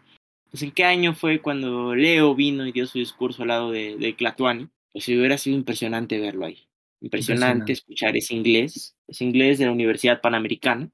pues 0.51 0.63
en 0.63 0.71
qué 0.71 0.85
año 0.85 1.13
fue 1.13 1.43
cuando 1.43 1.95
Leo 1.95 2.35
vino 2.35 2.67
y 2.67 2.73
dio 2.73 2.87
su 2.87 2.97
discurso 2.97 3.43
al 3.43 3.49
lado 3.49 3.71
de, 3.71 3.99
de 3.99 4.17
Clatuani. 4.17 4.71
Pues 4.95 5.07
hubiera 5.09 5.37
sido 5.37 5.59
impresionante 5.59 6.19
verlo 6.19 6.47
ahí. 6.47 6.70
Impresionante 7.01 7.73
Impresionante. 7.73 7.73
escuchar 7.73 8.17
ese 8.17 8.35
inglés, 8.35 8.95
ese 9.09 9.25
inglés 9.25 9.59
de 9.59 9.67
la 9.67 9.73
Universidad 9.73 10.21
Panamericana. 10.21 10.91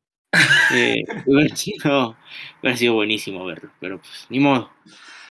Eh, 0.75 1.03
hubiera, 1.27 1.57
sido, 1.57 2.17
hubiera 2.61 2.77
sido 2.77 2.95
buenísimo 2.95 3.45
verlo, 3.45 3.71
pero 3.81 3.99
pues 3.99 4.27
ni 4.29 4.41
modo. 4.41 4.71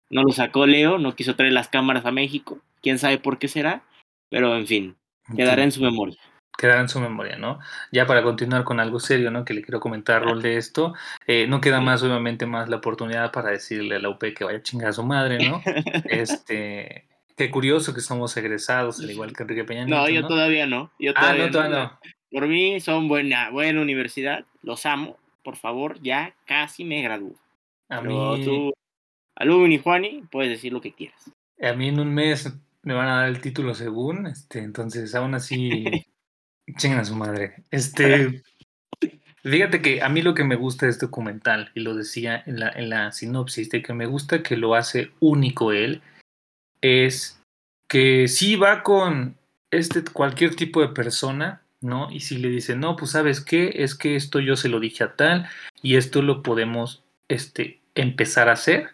No 0.09 0.23
lo 0.23 0.31
sacó 0.31 0.67
Leo, 0.67 0.97
no 0.97 1.15
quiso 1.15 1.35
traer 1.35 1.53
las 1.53 1.69
cámaras 1.69 2.05
a 2.05 2.11
México. 2.11 2.59
Quién 2.81 2.99
sabe 2.99 3.17
por 3.17 3.39
qué 3.39 3.47
será, 3.47 3.83
pero 4.29 4.55
en 4.55 4.67
fin, 4.67 4.95
quedará 5.35 5.63
en 5.63 5.71
su 5.71 5.81
memoria. 5.81 6.19
Quedará 6.57 6.81
en 6.81 6.89
su 6.89 6.99
memoria, 7.01 7.37
¿no? 7.37 7.59
Ya 7.91 8.05
para 8.05 8.23
continuar 8.23 8.63
con 8.63 8.79
algo 8.79 8.99
serio, 8.99 9.29
¿no? 9.29 9.43
Que 9.43 9.53
le 9.53 9.61
quiero 9.61 9.79
comentar, 9.79 10.23
Rol, 10.23 10.41
de 10.41 10.57
esto. 10.57 10.93
eh, 11.27 11.47
no 11.47 11.59
queda 11.59 11.81
más, 11.81 12.01
obviamente, 12.03 12.45
más 12.45 12.69
la 12.69 12.77
oportunidad 12.77 13.31
para 13.31 13.49
decirle 13.49 13.95
a 13.95 13.99
la 13.99 14.09
UP 14.09 14.33
que 14.33 14.45
vaya 14.45 14.59
a 14.59 14.63
chingar 14.63 14.89
a 14.89 14.93
su 14.93 15.03
madre, 15.03 15.49
¿no? 15.49 15.61
Este. 16.05 17.07
Qué 17.35 17.51
curioso 17.51 17.93
que 17.93 18.01
somos 18.01 18.35
egresados, 18.37 18.99
al 18.99 19.11
igual 19.11 19.33
que 19.33 19.43
Enrique 19.43 19.63
Peña 19.65 19.83
Nieto, 19.85 20.01
No, 20.01 20.09
yo 20.09 20.21
¿no? 20.21 20.27
todavía 20.27 20.65
no. 20.65 20.91
Yo 20.99 21.11
Ah, 21.15 21.19
todavía 21.21 21.45
no, 21.47 21.51
todavía 21.51 21.77
no. 21.79 21.99
Por 22.31 22.47
mí 22.47 22.79
son 22.79 23.07
buena, 23.07 23.49
buena 23.49 23.81
universidad, 23.81 24.45
los 24.61 24.85
amo. 24.85 25.17
Por 25.43 25.57
favor, 25.57 25.99
ya 26.01 26.33
casi 26.45 26.83
me 26.85 27.01
gradúo. 27.01 27.35
A 27.89 28.01
Pero 28.01 28.37
mí, 28.37 28.45
tú, 28.45 28.73
alumni 29.35 29.77
Juani, 29.77 30.23
puedes 30.31 30.49
decir 30.49 30.71
lo 30.73 30.81
que 30.81 30.91
quieras. 30.93 31.31
a 31.61 31.73
mí 31.73 31.89
en 31.89 31.99
un 31.99 32.13
mes 32.13 32.51
me 32.83 32.93
van 32.93 33.07
a 33.07 33.17
dar 33.17 33.29
el 33.29 33.41
título 33.41 33.73
según, 33.75 34.27
este, 34.27 34.59
entonces 34.59 35.13
aún 35.15 35.35
así, 35.35 35.85
chingan 36.77 36.99
a 36.99 37.05
su 37.05 37.15
madre. 37.15 37.63
Este, 37.71 38.41
fíjate 39.43 39.81
que 39.81 40.01
a 40.01 40.09
mí 40.09 40.21
lo 40.21 40.33
que 40.33 40.43
me 40.43 40.55
gusta 40.55 40.85
de 40.85 40.91
este 40.93 41.05
documental, 41.07 41.71
y 41.75 41.81
lo 41.81 41.95
decía 41.95 42.41
en 42.45 42.59
la, 42.59 42.69
en 42.69 42.89
la 42.89 43.11
sinopsis, 43.11 43.69
de 43.69 43.81
que 43.81 43.93
me 43.93 44.05
gusta 44.05 44.41
que 44.43 44.57
lo 44.57 44.73
hace 44.75 45.11
único 45.19 45.71
él, 45.73 46.01
es 46.85 47.41
que 47.87 48.27
sí 48.27 48.55
va 48.55 48.83
con 48.83 49.37
este 49.71 50.03
cualquier 50.03 50.55
tipo 50.55 50.81
de 50.81 50.89
persona, 50.89 51.61
¿no? 51.81 52.11
Y 52.11 52.21
si 52.21 52.37
le 52.37 52.49
dice, 52.49 52.75
no, 52.75 52.95
pues 52.95 53.11
sabes 53.11 53.41
qué, 53.41 53.71
es 53.75 53.95
que 53.95 54.15
esto 54.15 54.39
yo 54.39 54.55
se 54.55 54.69
lo 54.69 54.79
dije 54.79 55.03
a 55.03 55.15
tal, 55.15 55.47
y 55.81 55.95
esto 55.95 56.21
lo 56.21 56.43
podemos 56.43 57.03
este, 57.27 57.79
empezar 57.95 58.49
a 58.49 58.53
hacer 58.53 58.91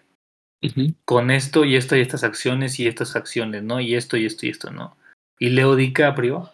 con 1.05 1.31
esto 1.31 1.65
y 1.65 1.75
esto 1.75 1.95
y 1.95 2.01
estas 2.01 2.23
acciones 2.23 2.79
y 2.79 2.87
estas 2.87 3.15
acciones, 3.15 3.63
¿no? 3.63 3.79
Y 3.79 3.95
esto 3.95 4.15
y 4.15 4.25
esto 4.25 4.45
y 4.45 4.49
esto, 4.49 4.69
¿no? 4.71 4.95
Y 5.39 5.49
Leo 5.49 5.75
DiCaprio 5.75 6.51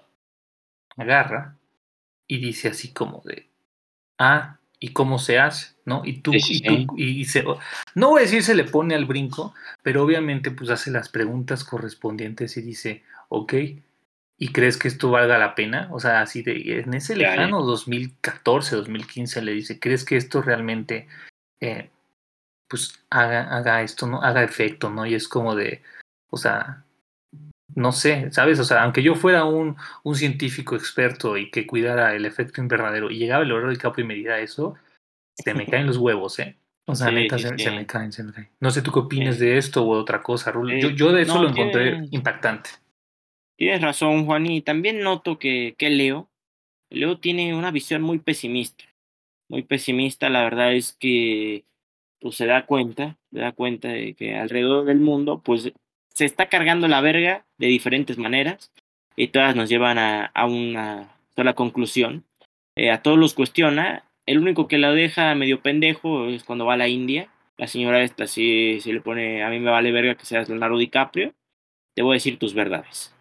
agarra 0.96 1.58
y 2.26 2.38
dice 2.40 2.70
así 2.70 2.94
como 2.94 3.22
de, 3.26 3.48
ah, 4.18 4.60
y 4.80 4.90
cómo 4.90 5.20
se 5.20 5.40
hace, 5.40 5.76
¿no? 5.86 6.04
Y 6.06 6.22
tú, 6.22 6.34
Sí, 6.34 6.62
y 6.64 6.86
tú, 6.86 6.96
y 6.98 7.26
se, 7.26 7.44
no 7.96 8.10
voy 8.10 8.20
a 8.20 8.26
decir 8.26 8.44
se 8.44 8.56
le 8.56 8.64
pone 8.64 8.96
al 8.96 9.06
brinco, 9.06 9.54
pero 9.82 10.04
obviamente 10.04 10.52
pues 10.52 10.70
hace 10.70 10.92
las 10.92 11.10
preguntas 11.10 11.64
correspondientes 11.64 12.58
y 12.58 12.62
dice, 12.62 13.04
ok, 13.30 13.54
¿y 14.38 14.52
crees 14.52 14.78
que 14.78 14.88
esto 14.88 15.10
valga 15.10 15.38
la 15.38 15.56
pena? 15.56 15.90
O 15.92 16.00
sea, 16.00 16.22
así 16.22 16.44
de, 16.44 16.80
en 16.80 16.94
ese 16.94 17.16
Ya, 17.16 17.32
lejano 17.32 17.64
2014, 17.64 18.76
2015 18.76 19.42
le 19.42 19.54
dice, 19.54 19.80
¿crees 19.80 20.06
que 20.06 20.18
esto 20.18 20.42
realmente, 20.42 21.08
eh, 21.60 21.90
pues 22.68 23.04
haga, 23.10 23.56
haga 23.56 23.82
esto, 23.82 24.06
¿no? 24.06 24.22
Haga 24.22 24.44
efecto, 24.44 24.92
¿no? 24.92 25.06
Y 25.08 25.16
es 25.16 25.28
como 25.28 25.56
de, 25.56 25.82
o 26.30 26.38
sea, 26.38 26.84
no 27.76 27.92
sé, 27.92 28.32
¿sabes? 28.32 28.60
O 28.60 28.64
sea, 28.64 28.84
aunque 28.84 29.04
yo 29.04 29.16
fuera 29.16 29.46
un, 29.46 29.76
un 30.04 30.16
científico 30.16 30.76
experto 30.76 31.38
y 31.38 31.52
que 31.52 31.68
cuidara 31.68 32.16
el 32.16 32.26
efecto 32.26 32.62
invernadero 32.62 33.12
y 33.12 33.18
llegaba 33.18 33.44
el 33.44 33.50
Leonardo 33.50 33.72
DiCaprio 33.72 34.06
y 34.06 34.08
me 34.08 34.16
diera 34.16 34.40
eso, 34.40 34.76
se 35.36 35.54
me 35.54 35.66
caen 35.66 35.86
los 35.88 35.98
huevos, 35.98 36.40
¿eh? 36.40 36.58
O 36.90 36.96
sea, 36.96 37.10
Sí, 37.10 37.16
neta, 37.16 37.38
se, 37.38 37.52
me 37.72 37.86
caen, 37.86 38.12
se 38.14 38.24
me 38.24 38.32
caen. 38.32 38.50
No 38.62 38.72
sé 38.72 38.82
tú 38.82 38.92
qué 38.94 39.00
opinas 39.00 39.40
de 39.40 39.58
esto 39.58 39.86
o 39.86 39.96
de 39.96 40.02
otra 40.02 40.24
cosa, 40.24 40.52
Rulo. 40.52 40.74
Sí. 40.74 40.82
Yo, 40.82 40.90
yo 40.92 41.12
de 41.12 41.24
eso 41.24 41.36
No, 41.36 41.44
lo 41.44 41.50
encontré 41.50 41.92
tienes- 41.92 42.14
impactante. 42.14 42.70
Tienes 43.58 43.82
razón, 43.82 44.26
Juan, 44.26 44.46
y 44.46 44.62
también 44.62 45.02
noto 45.02 45.38
que, 45.40 45.76
que 45.78 45.90
Leo, 45.90 46.30
Leo 46.90 47.18
tiene 47.20 47.54
una 47.56 47.72
visión 47.72 48.02
muy 48.04 48.20
pesimista. 48.20 48.86
Muy 49.50 49.64
pesimista, 49.64 50.30
la 50.30 50.44
verdad 50.44 50.74
es 50.74 50.94
que 50.94 51.66
pues 52.20 52.36
se 52.36 52.46
da 52.46 52.66
cuenta, 52.66 53.18
se 53.32 53.40
da 53.40 53.52
cuenta 53.52 53.90
de 53.90 54.14
que 54.14 54.36
alrededor 54.36 54.86
del 54.86 55.00
mundo, 55.00 55.42
pues 55.44 55.72
se 56.18 56.26
está 56.26 56.50
cargando 56.50 56.88
la 56.88 57.00
verga 57.00 57.46
de 57.60 57.68
diferentes 57.68 58.18
maneras 58.18 58.72
y 59.16 59.28
todas 59.28 59.56
nos 59.56 59.70
llevan 59.70 60.00
a, 60.00 60.26
a 60.26 60.48
una 60.48 61.16
sola 61.36 61.54
conclusión. 61.54 62.26
Eh, 62.76 62.90
a 62.90 63.04
todos 63.04 63.20
los 63.20 63.36
cuestiona, 63.36 64.04
el 64.26 64.40
único 64.40 64.68
que 64.68 64.80
lo 64.80 64.94
deja 64.94 65.36
medio 65.36 65.62
pendejo 65.62 66.26
es 66.26 66.44
cuando 66.44 66.66
va 66.66 66.74
a 66.74 66.78
la 66.78 66.88
India. 66.88 67.30
La 67.56 67.68
señora 67.68 68.02
esta 68.02 68.26
sí, 68.26 68.80
sí 68.82 68.94
le 68.94 69.02
pone, 69.02 69.44
a 69.44 69.50
mí 69.52 69.60
me 69.60 69.70
vale 69.70 69.92
verga 69.92 70.16
que 70.16 70.26
seas 70.26 70.50
Leonardo 70.50 70.80
DiCaprio, 70.80 71.36
te 71.94 72.02
voy 72.02 72.14
a 72.14 72.16
decir 72.16 72.40
tus 72.40 72.56
verdades, 72.56 73.14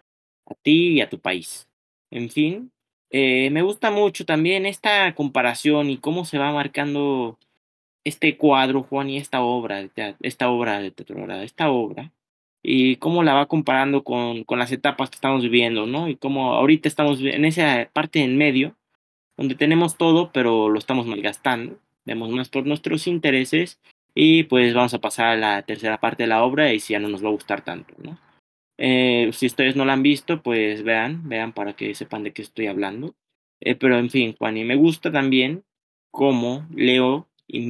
a 0.47 0.55
ti 0.55 0.93
y 0.93 1.01
a 1.01 1.09
tu 1.09 1.19
país. 1.19 1.69
En 2.09 2.31
fin, 2.31 2.71
eh, 3.11 3.51
me 3.51 3.61
gusta 3.61 3.91
mucho 3.91 4.25
también 4.25 4.65
esta 4.65 5.13
comparación 5.13 5.91
y 5.91 5.97
cómo 5.99 6.25
se 6.25 6.39
va 6.39 6.51
marcando 6.51 7.37
este 8.03 8.37
cuadro, 8.37 8.81
Juan, 8.81 9.11
y 9.11 9.17
esta 9.17 9.41
obra 9.41 9.87
esta 10.21 10.49
obra 10.49 10.79
de 10.79 10.89
teatro, 10.89 11.31
esta 11.43 11.69
obra, 11.69 12.11
y 12.63 12.97
cómo 12.97 13.23
la 13.23 13.33
va 13.33 13.47
comparando 13.47 14.03
con, 14.03 14.43
con 14.43 14.59
las 14.59 14.71
etapas 14.71 15.09
que 15.09 15.15
estamos 15.15 15.43
viviendo, 15.43 15.85
¿no? 15.85 16.09
Y 16.09 16.15
cómo 16.15 16.53
ahorita 16.53 16.87
estamos 16.87 17.21
en 17.21 17.45
esa 17.45 17.89
parte 17.93 18.21
en 18.21 18.37
medio, 18.37 18.75
donde 19.37 19.55
tenemos 19.55 19.97
todo, 19.97 20.31
pero 20.31 20.69
lo 20.69 20.79
estamos 20.79 21.05
malgastando, 21.05 21.79
vemos 22.05 22.29
más 22.31 22.49
por 22.49 22.65
nuestros 22.65 23.07
intereses, 23.07 23.79
y 24.15 24.43
pues 24.43 24.73
vamos 24.73 24.93
a 24.93 24.99
pasar 24.99 25.27
a 25.27 25.37
la 25.37 25.61
tercera 25.61 25.99
parte 25.99 26.23
de 26.23 26.27
la 26.27 26.43
obra, 26.43 26.73
y 26.73 26.79
si 26.79 26.93
ya 26.93 26.99
no 26.99 27.09
nos 27.09 27.23
va 27.23 27.29
a 27.29 27.33
gustar 27.33 27.63
tanto, 27.63 27.93
¿no? 28.01 28.19
Eh, 28.77 29.29
si 29.33 29.47
ustedes 29.47 29.75
no 29.75 29.85
la 29.85 29.93
han 29.93 30.03
visto, 30.03 30.41
pues 30.41 30.83
vean, 30.83 31.27
vean 31.27 31.53
para 31.53 31.73
que 31.73 31.95
sepan 31.95 32.23
de 32.23 32.31
qué 32.33 32.41
estoy 32.43 32.67
hablando. 32.67 33.15
Eh, 33.59 33.75
pero 33.75 33.97
en 33.97 34.09
fin, 34.09 34.35
Juan, 34.37 34.57
y 34.57 34.63
me 34.63 34.75
gusta 34.75 35.11
también 35.11 35.63
cómo 36.11 36.67
Leo 36.75 37.27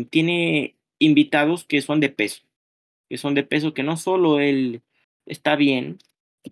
tiene 0.09 0.75
invitados 0.99 1.63
que 1.63 1.81
son 1.81 1.99
de 1.99 2.09
peso, 2.09 2.43
que 3.09 3.17
son 3.17 3.33
de 3.35 3.43
peso, 3.43 3.73
que 3.73 3.83
no 3.83 3.97
solo 3.97 4.39
él 4.39 4.81
está 5.25 5.55
bien, 5.55 5.97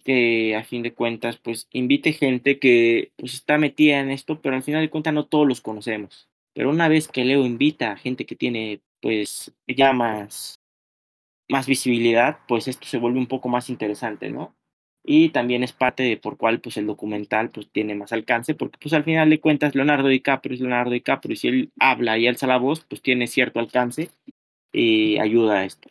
que 0.04 0.56
a 0.56 0.64
fin 0.64 0.84
de 0.84 0.94
cuentas, 0.94 1.38
pues 1.38 1.68
invite 1.72 2.14
gente 2.14 2.60
que 2.60 3.12
pues 3.18 3.34
está 3.34 3.58
metida 3.58 4.00
en 4.00 4.12
esto, 4.12 4.42
pero 4.42 4.56
al 4.56 4.64
final 4.64 4.82
de 4.82 4.90
cuentas 4.90 5.14
no 5.14 5.26
todos 5.26 5.48
los 5.48 5.62
conocemos. 5.62 6.30
Pero 6.54 6.70
una 6.70 6.88
vez 6.88 7.08
que 7.08 7.26
Leo 7.26 7.46
invita 7.46 7.92
a 7.92 7.98
gente 7.98 8.26
que 8.26 8.36
tiene 8.36 8.82
pues 9.02 9.54
ya 9.68 9.94
más, 9.94 10.60
más 11.50 11.68
visibilidad, 11.68 12.40
pues 12.48 12.68
esto 12.68 12.88
se 12.88 12.98
vuelve 12.98 13.20
un 13.20 13.28
poco 13.28 13.50
más 13.50 13.70
interesante, 13.70 14.30
¿no? 14.30 14.56
Y 15.04 15.30
también 15.30 15.64
es 15.64 15.74
parte 15.74 16.04
de 16.04 16.18
por 16.18 16.38
cuál 16.38 16.62
pues 16.62 16.78
el 16.78 16.88
documental 16.88 17.52
pues 17.52 17.70
tiene 17.72 17.96
más 17.96 18.12
alcance, 18.12 18.56
porque 18.56 18.80
pues 18.82 18.94
al 18.94 19.04
final 19.04 19.30
de 19.30 19.40
cuentas 19.40 19.76
Leonardo 19.76 20.08
DiCaprio 20.08 20.56
es 20.56 20.62
Leonardo 20.62 20.92
DiCaprio 20.92 21.34
y 21.34 21.38
si 21.38 21.48
él 21.48 21.72
habla 21.80 22.18
y 22.18 22.28
alza 22.28 22.48
la 22.48 22.58
voz, 22.58 22.86
pues 22.86 23.02
tiene 23.02 23.28
cierto 23.28 23.60
alcance 23.60 24.10
y 24.74 25.20
ayuda 25.20 25.60
a 25.60 25.66
esto. 25.66 25.90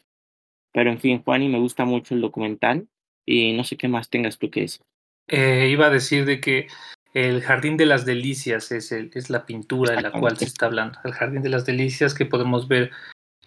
Pero 0.74 0.90
en 0.90 0.98
fin, 0.98 1.22
Juan, 1.22 1.42
y 1.42 1.48
me 1.48 1.60
gusta 1.60 1.84
mucho 1.84 2.14
el 2.14 2.20
documental 2.20 2.88
y 3.24 3.52
no 3.52 3.62
sé 3.62 3.76
qué 3.76 3.87
más 3.87 4.10
tengas 4.10 4.38
tú 4.38 4.50
que 4.50 4.62
decir. 4.62 4.82
Eh, 5.28 5.68
iba 5.70 5.87
a 5.87 5.90
decir 5.90 6.26
de 6.26 6.40
que 6.40 6.66
el 7.14 7.42
Jardín 7.42 7.76
de 7.76 7.87
las 7.87 8.04
Delicias 8.04 8.72
es, 8.72 8.90
el, 8.90 9.10
es 9.14 9.30
la 9.30 9.46
pintura 9.46 9.94
de 9.94 10.02
la 10.02 10.10
cual 10.10 10.37
se 10.37 10.46
está 10.46 10.66
hablando. 10.66 10.98
El 11.04 11.12
Jardín 11.12 11.42
de 11.42 11.48
las 11.48 11.64
Delicias 11.64 12.12
que 12.12 12.26
podemos 12.26 12.66
ver, 12.66 12.90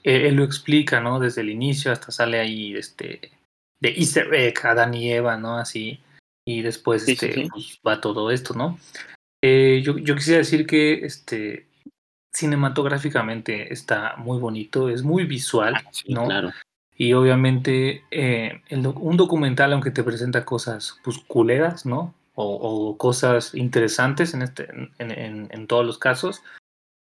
eh, 0.03 0.29
él 0.29 0.35
lo 0.35 0.45
explica, 0.45 1.01
¿no? 1.01 1.19
Desde 1.19 1.41
el 1.41 1.49
inicio 1.49 1.91
hasta 1.91 2.11
sale 2.11 2.39
ahí 2.39 2.73
este, 2.75 3.29
de 3.81 3.89
Easter 3.89 4.33
egg, 4.33 4.65
Adán 4.65 4.93
y 4.93 5.11
Eva, 5.11 5.35
¿no? 5.37 5.57
Así. 5.57 5.99
Y 6.47 6.61
después 6.61 7.03
Sí, 7.03 7.17
sí, 7.17 7.25
este, 7.25 7.41
sí. 7.43 7.49
pues, 7.51 7.79
va 7.85 7.99
todo 7.99 8.31
esto, 8.31 8.53
¿no? 8.53 8.79
Eh, 9.43 9.81
yo, 9.83 9.97
yo 9.97 10.15
quisiera 10.15 10.39
decir 10.39 10.65
que 10.65 11.05
este, 11.05 11.67
cinematográficamente 12.33 13.73
está 13.73 14.15
muy 14.15 14.39
bonito, 14.39 14.89
es 14.89 15.03
muy 15.03 15.25
visual, 15.25 15.73
Ah, 15.75 15.83
sí, 15.91 16.13
¿no? 16.13 16.25
claro. 16.25 16.53
Y 16.97 17.13
obviamente 17.13 18.03
eh, 18.12 18.62
el 18.69 18.88
un 18.88 19.17
documental, 19.17 19.71
aunque 19.73 19.91
te 19.91 20.03
presenta 20.03 20.45
cosas 20.45 20.97
pues, 21.03 21.19
culeras, 21.27 21.86
¿no? 21.86 22.13
O, 22.33 22.45
o 22.89 22.97
cosas 22.97 23.53
interesantes 23.55 24.33
en, 24.33 24.41
este, 24.43 24.67
en, 24.99 25.12
en- 25.12 25.47
en 25.51 25.67
todos 25.67 25.86
los 25.86 25.97
casos, 25.97 26.41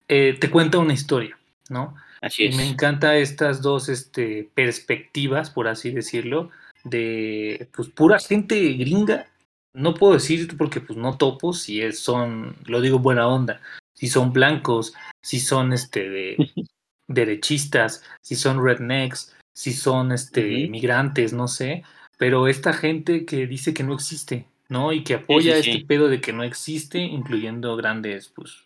eh, 0.08 0.36
te 0.38 0.50
cuenta 0.50 0.78
una 0.78 0.92
historia, 0.94 1.38
¿no? 1.68 1.94
Así 2.20 2.44
Y 2.44 2.48
me 2.56 2.64
es. 2.64 2.72
encanta 2.72 3.16
estas 3.16 3.62
dos 3.62 3.88
este, 3.88 4.50
perspectivas, 4.54 5.50
por 5.50 5.68
así 5.68 5.90
decirlo, 5.90 6.50
de 6.84 7.68
pues 7.74 7.88
pura 7.88 8.18
gente 8.18 8.72
gringa. 8.74 9.26
No 9.72 9.94
puedo 9.94 10.14
decir 10.14 10.56
porque 10.58 10.80
pues 10.80 10.98
no 10.98 11.16
topo 11.16 11.52
si 11.52 11.80
es, 11.80 12.00
son, 12.00 12.56
lo 12.66 12.80
digo 12.80 12.98
buena 12.98 13.28
onda, 13.28 13.60
si 13.94 14.08
son 14.08 14.32
blancos, 14.32 14.94
si 15.22 15.38
son 15.38 15.72
este 15.72 16.08
de 16.08 16.36
derechistas, 17.08 18.02
si 18.20 18.34
son 18.36 18.64
rednecks, 18.64 19.34
si 19.52 19.72
son 19.72 20.12
este 20.12 20.68
migrantes, 20.68 21.32
no 21.32 21.48
sé, 21.48 21.82
pero 22.18 22.48
esta 22.48 22.72
gente 22.72 23.24
que 23.24 23.46
dice 23.46 23.74
que 23.74 23.82
no 23.82 23.94
existe, 23.94 24.46
¿no? 24.68 24.92
Y 24.92 25.04
que 25.04 25.14
apoya 25.14 25.54
sí, 25.54 25.58
este 25.70 25.72
sí. 25.72 25.84
pedo 25.84 26.08
de 26.08 26.20
que 26.20 26.32
no 26.32 26.42
existe, 26.42 26.98
incluyendo 26.98 27.76
grandes, 27.76 28.28
pues, 28.28 28.64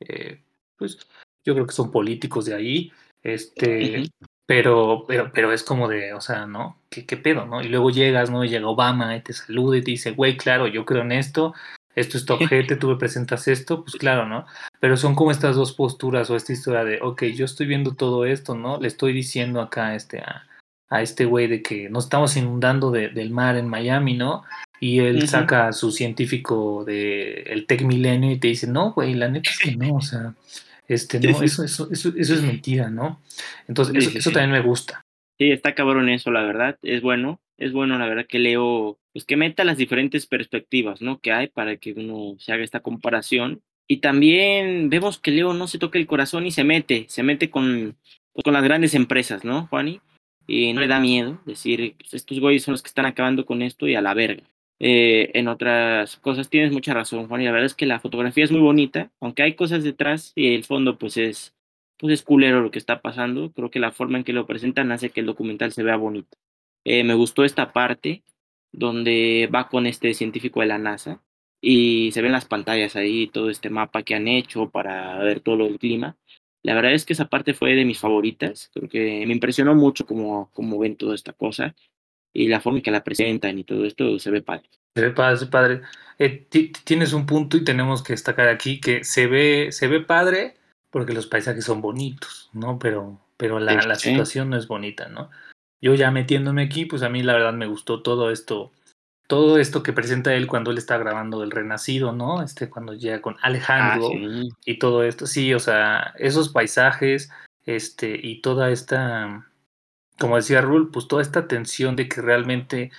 eh, 0.00 0.42
pues, 0.76 0.98
yo 1.44 1.54
creo 1.54 1.66
que 1.66 1.72
son 1.72 1.90
políticos 1.90 2.46
de 2.46 2.54
ahí, 2.54 2.92
este, 3.22 4.04
pero, 4.46 5.04
pero, 5.06 5.30
pero 5.32 5.52
es 5.52 5.62
como 5.62 5.88
de, 5.88 6.12
o 6.14 6.20
sea, 6.20 6.46
¿no? 6.46 6.80
¿Qué, 6.88 7.06
qué 7.06 7.16
pedo, 7.16 7.46
no? 7.46 7.62
Y 7.62 7.68
luego 7.68 7.90
llegas, 7.90 8.30
¿no? 8.30 8.44
Y 8.44 8.48
llega 8.48 8.66
Obama 8.66 9.16
y 9.16 9.22
te 9.22 9.32
saluda 9.32 9.78
y 9.78 9.82
te 9.82 9.92
dice, 9.92 10.10
güey, 10.10 10.36
claro, 10.36 10.66
yo 10.66 10.84
creo 10.84 11.02
en 11.02 11.12
esto, 11.12 11.54
esto 11.94 12.16
es 12.16 12.24
tu 12.24 12.34
objeto, 12.34 12.78
tú 12.78 12.88
me 12.88 12.96
presentas 12.96 13.48
esto, 13.48 13.82
pues 13.82 13.96
claro, 13.96 14.26
¿no? 14.26 14.46
Pero 14.80 14.96
son 14.96 15.14
como 15.14 15.30
estas 15.30 15.56
dos 15.56 15.72
posturas 15.72 16.30
o 16.30 16.36
esta 16.36 16.52
historia 16.52 16.84
de, 16.84 16.98
ok, 17.02 17.24
yo 17.24 17.44
estoy 17.44 17.66
viendo 17.66 17.94
todo 17.94 18.24
esto, 18.24 18.54
¿no? 18.54 18.78
Le 18.80 18.88
estoy 18.88 19.12
diciendo 19.12 19.60
acá 19.60 19.94
este, 19.94 20.20
a, 20.20 20.46
a 20.88 21.02
este 21.02 21.24
güey 21.24 21.46
de 21.48 21.62
que 21.62 21.88
nos 21.90 22.04
estamos 22.04 22.36
inundando 22.36 22.90
de- 22.90 23.08
del 23.08 23.30
mar 23.30 23.56
en 23.56 23.68
Miami, 23.68 24.14
¿no? 24.14 24.44
Y 24.80 25.00
él 25.00 25.28
saca 25.28 25.68
a 25.68 25.72
su 25.74 25.90
científico 25.90 26.84
de 26.86 27.42
el 27.42 27.66
Tech 27.66 27.82
Milenio 27.82 28.30
y 28.30 28.38
te 28.38 28.48
dice, 28.48 28.66
no, 28.66 28.92
güey, 28.92 29.14
la 29.14 29.28
neta 29.28 29.50
es 29.50 29.58
que 29.58 29.76
no, 29.76 29.96
o 29.96 30.00
sea, 30.00 30.34
este, 30.88 31.20
no, 31.20 31.28
eso, 31.42 31.64
eso, 31.64 31.88
eso, 31.90 32.12
eso 32.16 32.34
es 32.34 32.42
mentira, 32.42 32.88
¿no? 32.88 33.20
Entonces, 33.68 33.94
eso, 33.96 34.16
eso 34.16 34.30
también 34.32 34.52
me 34.52 34.60
gusta. 34.66 35.02
Sí, 35.38 35.50
está 35.50 35.74
cabrón 35.74 36.08
eso, 36.08 36.30
la 36.30 36.42
verdad. 36.42 36.78
Es 36.82 37.02
bueno, 37.02 37.40
es 37.58 37.72
bueno, 37.72 37.98
la 37.98 38.06
verdad, 38.06 38.26
que 38.26 38.38
Leo, 38.38 38.98
pues 39.12 39.24
que 39.24 39.36
meta 39.36 39.64
las 39.64 39.78
diferentes 39.78 40.26
perspectivas, 40.26 41.02
¿no? 41.02 41.20
Que 41.20 41.32
hay 41.32 41.48
para 41.48 41.76
que 41.76 41.92
uno 41.92 42.36
se 42.38 42.52
haga 42.52 42.64
esta 42.64 42.80
comparación. 42.80 43.62
Y 43.88 43.98
también 43.98 44.88
vemos 44.88 45.18
que 45.18 45.32
Leo 45.32 45.52
no 45.52 45.66
se 45.66 45.78
toca 45.78 45.98
el 45.98 46.06
corazón 46.06 46.46
y 46.46 46.52
se 46.52 46.64
mete, 46.64 47.06
se 47.08 47.22
mete 47.22 47.50
con, 47.50 47.96
pues, 48.32 48.44
con 48.44 48.54
las 48.54 48.62
grandes 48.62 48.94
empresas, 48.94 49.44
¿no, 49.44 49.66
Juani? 49.66 50.00
Y 50.46 50.72
no 50.72 50.80
le 50.80 50.88
da 50.88 51.00
miedo 51.00 51.40
decir, 51.44 51.96
pues, 51.98 52.14
estos 52.14 52.38
güeyes 52.38 52.62
son 52.62 52.72
los 52.72 52.82
que 52.82 52.88
están 52.88 53.06
acabando 53.06 53.44
con 53.46 53.62
esto 53.62 53.88
y 53.88 53.96
a 53.96 54.00
la 54.00 54.14
verga. 54.14 54.44
Eh, 54.78 55.30
en 55.34 55.48
otras 55.48 56.16
cosas 56.16 56.48
tienes 56.48 56.72
mucha 56.72 56.94
razón, 56.94 57.28
Juan, 57.28 57.42
y 57.42 57.44
la 57.44 57.52
verdad 57.52 57.66
es 57.66 57.74
que 57.74 57.84
la 57.84 58.00
fotografía 58.00 58.44
es 58.44 58.50
muy 58.50 58.62
bonita, 58.62 59.10
aunque 59.20 59.42
hay 59.42 59.54
cosas 59.54 59.84
detrás 59.84 60.32
y 60.34 60.54
el 60.54 60.64
fondo 60.64 60.96
pues 60.96 61.18
es, 61.18 61.54
pues 61.98 62.14
es 62.14 62.22
culero 62.22 62.62
lo 62.62 62.70
que 62.70 62.78
está 62.78 63.02
pasando. 63.02 63.52
Creo 63.52 63.70
que 63.70 63.78
la 63.78 63.92
forma 63.92 64.18
en 64.18 64.24
que 64.24 64.32
lo 64.32 64.46
presentan 64.46 64.90
hace 64.92 65.10
que 65.10 65.20
el 65.20 65.26
documental 65.26 65.72
se 65.72 65.82
vea 65.82 65.96
bonito. 65.96 66.38
Eh, 66.84 67.04
me 67.04 67.14
gustó 67.14 67.44
esta 67.44 67.72
parte 67.72 68.22
donde 68.72 69.48
va 69.54 69.68
con 69.68 69.86
este 69.86 70.14
científico 70.14 70.60
de 70.60 70.66
la 70.66 70.78
NASA 70.78 71.20
y 71.60 72.10
se 72.12 72.22
ven 72.22 72.32
las 72.32 72.44
pantallas 72.46 72.96
ahí, 72.96 73.26
todo 73.26 73.50
este 73.50 73.70
mapa 73.70 74.02
que 74.02 74.14
han 74.14 74.28
hecho 74.28 74.70
para 74.70 75.18
ver 75.18 75.40
todo 75.40 75.56
lo 75.56 75.64
del 75.64 75.78
clima. 75.78 76.16
La 76.62 76.74
verdad 76.74 76.92
es 76.92 77.04
que 77.04 77.12
esa 77.14 77.28
parte 77.28 77.54
fue 77.54 77.74
de 77.74 77.84
mis 77.84 77.98
favoritas, 77.98 78.70
creo 78.74 78.88
que 78.88 79.24
me 79.26 79.32
impresionó 79.32 79.74
mucho 79.74 80.06
cómo, 80.06 80.50
cómo 80.52 80.78
ven 80.78 80.96
toda 80.96 81.14
esta 81.14 81.32
cosa 81.32 81.74
y 82.32 82.48
la 82.48 82.60
forma 82.60 82.78
en 82.78 82.82
que 82.82 82.90
la 82.90 83.02
presentan 83.04 83.58
y 83.58 83.64
todo 83.64 83.84
esto 83.84 84.18
se 84.18 84.30
ve 84.30 84.42
padre. 84.42 84.68
Se 84.96 85.02
ve 85.02 85.10
padre, 85.10 85.36
se 85.38 85.44
ve 85.46 85.50
padre. 85.50 85.80
Eh, 86.18 86.46
ti- 86.48 86.72
tienes 86.84 87.12
un 87.12 87.26
punto 87.26 87.56
y 87.56 87.64
tenemos 87.64 88.02
que 88.02 88.12
destacar 88.12 88.48
aquí 88.48 88.80
que 88.80 89.04
se 89.04 89.26
ve, 89.26 89.68
se 89.72 89.88
ve 89.88 90.00
padre, 90.00 90.56
porque 90.90 91.12
los 91.12 91.26
paisajes 91.26 91.64
son 91.64 91.80
bonitos, 91.80 92.50
¿no? 92.52 92.78
Pero, 92.78 93.20
pero 93.36 93.58
la, 93.58 93.72
la 93.86 93.94
situación 94.10 94.50
no 94.50 94.56
es 94.56 94.66
bonita, 94.66 95.08
¿no? 95.08 95.30
Yo 95.80 95.94
ya 95.94 96.10
metiéndome 96.10 96.62
aquí, 96.62 96.84
pues 96.84 97.02
a 97.02 97.08
mí 97.08 97.22
la 97.22 97.32
verdad 97.34 97.52
me 97.54 97.66
gustó 97.66 98.02
todo 98.02 98.30
esto, 98.30 98.70
todo 99.26 99.58
esto 99.58 99.82
que 99.82 99.92
presenta 99.92 100.34
él 100.34 100.46
cuando 100.46 100.70
él 100.70 100.78
está 100.78 100.98
grabando 100.98 101.42
El 101.42 101.50
Renacido, 101.50 102.12
¿no? 102.12 102.42
Este, 102.42 102.68
cuando 102.68 102.94
llega 102.94 103.22
con 103.22 103.34
Ah, 103.36 103.46
Alejandro 103.46 104.08
sí. 104.08 104.48
y 104.64 104.78
todo 104.78 105.04
esto, 105.04 105.26
sí, 105.26 105.54
o 105.54 105.58
sea, 105.58 106.14
esos 106.18 106.50
paisajes, 106.50 107.30
este, 107.64 108.18
y 108.22 108.40
toda 108.42 108.70
esta, 108.70 109.46
como 110.18 110.36
decía 110.36 110.60
Rul, 110.60 110.90
pues 110.90 111.08
toda 111.08 111.22
esta 111.22 111.48
tensión 111.48 111.96
de 111.96 112.08
que 112.08 112.20
realmente 112.20 112.90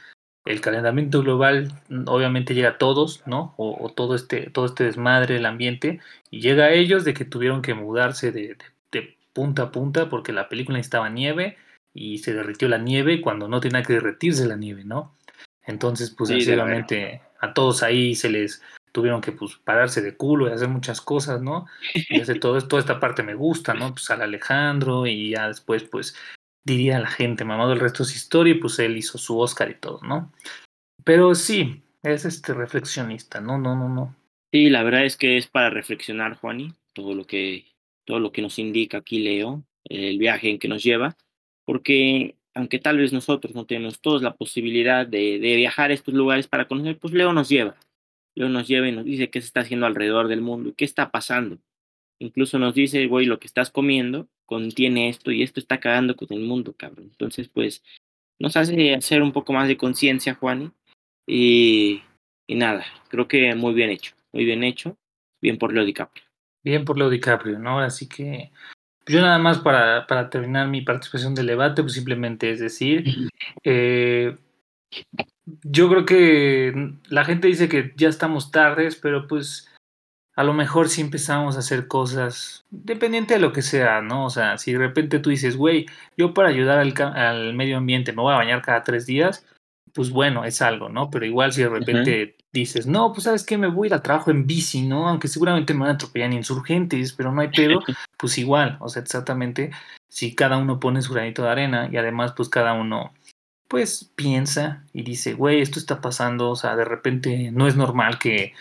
el 0.46 0.60
calentamiento 0.60 1.22
global 1.22 1.72
obviamente 2.08 2.56
llega 2.56 2.70
a 2.70 2.78
todos, 2.80 3.22
¿no? 3.28 3.54
O, 3.58 3.78
o 3.86 3.90
todo 3.90 4.16
este, 4.16 4.50
todo 4.50 4.66
este 4.66 4.86
desmadre 4.86 5.36
del 5.36 5.46
ambiente, 5.46 6.00
y 6.32 6.42
llega 6.42 6.66
a 6.66 6.72
ellos 6.72 7.04
de 7.06 7.14
que 7.14 7.26
tuvieron 7.26 7.62
que 7.62 7.76
mudarse 7.76 8.32
de, 8.32 8.56
de- 8.56 8.58
de 8.92 9.18
punta 9.34 9.64
a 9.64 9.72
punta 9.72 10.10
porque 10.10 10.34
la 10.34 10.50
película 10.50 10.78
necesitaba 10.78 11.10
nieve 11.10 11.58
y 11.94 12.20
se 12.20 12.34
derritió 12.34 12.68
la 12.68 12.78
nieve 12.78 13.22
cuando 13.22 13.48
no 13.48 13.60
tenía 13.60 13.84
que 13.84 13.94
derretirse 13.94 14.48
la 14.48 14.56
nieve, 14.56 14.84
¿no? 14.84 15.16
Entonces, 15.66 16.12
pues 16.12 16.30
Sí, 16.30 16.52
a 17.40 17.54
todos 17.54 17.84
ahí 17.84 18.16
se 18.16 18.30
les 18.30 18.62
tuvieron 18.92 19.22
que 19.22 19.32
pues 19.32 19.56
pararse 19.64 20.02
de 20.02 20.16
culo 20.16 20.48
y 20.48 20.52
hacer 20.52 20.68
muchas 20.68 21.02
cosas, 21.02 21.42
¿no? 21.42 21.66
Y 21.94 22.20
hacer 22.20 22.40
todo 22.40 22.58
esto, 22.58 22.70
toda 22.70 22.82
esta 22.82 23.00
parte 23.00 23.24
me 23.24 23.36
gusta, 23.36 23.74
¿no? 23.74 23.92
Pues 23.92 24.10
al 24.10 24.22
Alejandro 24.22 25.08
y 25.08 25.32
ya 25.32 25.48
después, 25.48 25.84
pues 25.84 26.16
diría 26.64 27.00
la 27.00 27.08
gente, 27.08 27.44
mamado, 27.44 27.74
el 27.74 27.80
resto 27.80 28.04
es 28.04 28.16
historia 28.16 28.54
y 28.54 28.60
pues 28.60 28.78
él 28.80 28.98
hizo 28.98 29.18
su 29.18 29.40
Oscar 29.40 29.72
y 29.72 29.76
todo, 29.76 30.00
¿no? 30.04 30.32
Pero 31.04 31.34
sí, 31.36 31.84
es 32.04 32.26
este 32.26 32.54
reflexionista, 32.54 33.42
no, 33.42 33.58
no, 33.58 33.76
no, 33.76 33.90
no. 33.90 34.16
Sí, 34.52 34.70
la 34.70 34.84
verdad 34.84 35.06
es 35.06 35.18
que 35.18 35.38
es 35.38 35.48
para 35.48 35.70
reflexionar, 35.70 36.36
Juani, 36.36 36.74
todo 36.94 37.16
lo 37.16 37.26
que, 37.26 37.66
todo 38.06 38.20
lo 38.20 38.32
que 38.32 38.42
nos 38.42 38.60
indica 38.60 38.98
aquí 38.98 39.20
Leo, 39.20 39.64
el 39.86 40.18
viaje 40.18 40.50
en 40.50 40.60
que 40.60 40.68
nos 40.68 40.84
lleva, 40.84 41.16
porque 41.72 42.36
aunque 42.54 42.80
tal 42.80 42.98
vez 42.98 43.14
nosotros 43.14 43.56
no 43.56 43.66
tenemos 43.66 44.02
todos 44.02 44.22
la 44.22 44.36
posibilidad 44.36 45.08
de, 45.08 45.38
viajar 45.40 45.90
a 45.90 45.94
estos 45.94 46.14
lugares 46.14 46.46
para 46.46 46.68
conocer, 46.68 46.98
pues 47.00 47.14
Leo 47.14 47.32
nos 47.32 47.48
lleva. 47.48 47.78
Leo 48.36 48.50
nos 48.50 48.68
lleva 48.68 48.90
y 48.90 48.92
nos 48.92 49.06
dice 49.06 49.30
qué 49.30 49.40
se 49.40 49.48
está 49.48 49.62
haciendo 49.62 49.86
alrededor 49.86 50.28
del 50.28 50.42
mundo 50.42 50.68
y 50.68 50.74
qué 50.74 50.84
está 50.84 51.12
pasando. 51.12 51.60
Incluso 52.20 52.60
nos 52.60 52.76
dice, 52.76 53.08
güey, 53.08 53.26
lo 53.26 53.40
que 53.40 53.48
estás 53.48 53.70
comiendo 53.70 54.28
contiene 54.46 55.08
esto 55.08 55.32
y 55.32 55.44
esto 55.44 55.62
está 55.62 55.80
cagando 55.80 56.18
con 56.18 56.28
el 56.32 56.42
mundo, 56.42 56.74
cabrón. 56.76 57.06
Entonces, 57.10 57.48
pues, 57.48 57.82
nos 58.38 58.58
hace 58.58 58.94
hacer 58.94 59.22
un 59.22 59.32
poco 59.32 59.54
más 59.54 59.70
de 59.70 59.78
conciencia, 59.78 60.36
Juani. 60.36 60.72
Y, 61.26 62.02
y 62.48 62.56
nada, 62.56 62.84
creo 63.08 63.30
que 63.30 63.56
muy 63.56 63.74
bien 63.74 63.92
hecho, 63.92 64.14
muy 64.34 64.44
bien 64.44 64.66
hecho, 64.66 64.98
bien 65.42 65.58
por 65.58 65.72
Leo 65.74 65.86
DiCaprio. 65.86 66.26
Bien 66.66 66.84
por 66.84 66.98
Leo 66.98 67.10
DiCaprio, 67.10 67.60
¿no? 67.60 67.80
Así 67.80 68.10
que 68.10 68.52
yo 69.06 69.22
nada 69.22 69.38
más 69.40 69.60
para, 69.60 70.08
para 70.08 70.30
terminar 70.30 70.68
mi 70.68 70.82
participación 70.82 71.36
del 71.36 71.48
debate, 71.48 71.82
pues 71.82 71.94
simplemente 71.94 72.52
es 72.52 72.60
decir, 72.60 73.30
eh, 73.64 74.36
yo 75.64 75.90
creo 75.90 76.06
que 76.06 76.94
la 77.10 77.26
gente 77.26 77.48
dice 77.48 77.70
que 77.70 77.94
ya 77.96 78.10
estamos 78.10 78.52
tardes, 78.52 78.96
pero 78.96 79.28
pues 79.28 79.68
a 80.36 80.44
lo 80.44 80.54
mejor 80.54 80.90
si 80.90 81.02
empezamos 81.02 81.56
a 81.56 81.60
hacer 81.60 81.88
cosas, 81.88 82.66
dependiente 82.70 83.34
de 83.34 83.40
lo 83.40 83.52
que 83.52 83.62
sea, 83.62 84.02
¿no? 84.02 84.26
O 84.26 84.30
sea, 84.30 84.58
si 84.58 84.72
de 84.72 84.80
repente 84.80 85.20
tú 85.20 85.30
dices, 85.30 85.58
güey, 85.58 85.88
yo 86.18 86.34
para 86.34 86.50
ayudar 86.50 86.80
al, 86.80 86.94
al 87.16 87.54
medio 87.54 87.78
ambiente 87.78 88.14
me 88.14 88.22
voy 88.22 88.34
a 88.34 88.38
bañar 88.38 88.62
cada 88.62 88.84
tres 88.84 89.06
días, 89.06 89.46
pues 89.94 90.10
bueno, 90.10 90.46
es 90.46 90.62
algo, 90.62 90.90
¿no? 90.90 91.10
Pero 91.10 91.26
igual 91.26 91.54
si 91.54 91.62
de 91.62 91.70
repente 91.70 92.36
dices, 92.52 92.88
no, 92.88 93.14
pues 93.14 93.24
sabes 93.24 93.44
qué, 93.44 93.58
me 93.58 93.68
voy 93.68 93.86
a 93.86 93.90
ir 93.90 93.94
al 93.94 94.02
trabajo 94.02 94.32
en 94.32 94.46
bici, 94.46 94.82
¿no? 94.82 95.08
Aunque 95.08 95.28
seguramente 95.28 95.74
me 95.74 95.82
van 95.82 95.90
a 95.90 95.94
atropellar 95.94 96.28
en 96.32 96.38
insurgentes, 96.38 97.14
pero 97.14 97.32
no 97.32 97.42
hay 97.42 97.50
pedo, 97.50 97.80
pues 98.18 98.38
igual, 98.38 98.78
o 98.80 98.90
sea, 98.90 99.02
exactamente, 99.02 99.72
si 100.10 100.36
cada 100.36 100.58
uno 100.58 100.80
pone 100.80 101.02
su 101.02 101.14
granito 101.14 101.44
de 101.44 101.50
arena 101.50 101.90
y 101.92 101.98
además 101.98 102.34
pues 102.36 102.50
cada 102.50 102.74
uno 102.74 103.14
pues 103.68 104.12
piensa 104.16 104.84
y 104.92 105.04
dice, 105.04 105.34
güey, 105.34 105.62
esto 105.62 105.80
está 105.80 106.02
pasando, 106.02 106.50
o 106.50 106.56
sea, 106.56 106.76
de 106.76 106.84
repente 106.84 107.52
no 107.52 107.68
es 107.68 107.78
normal 107.78 108.20
que 108.20 108.54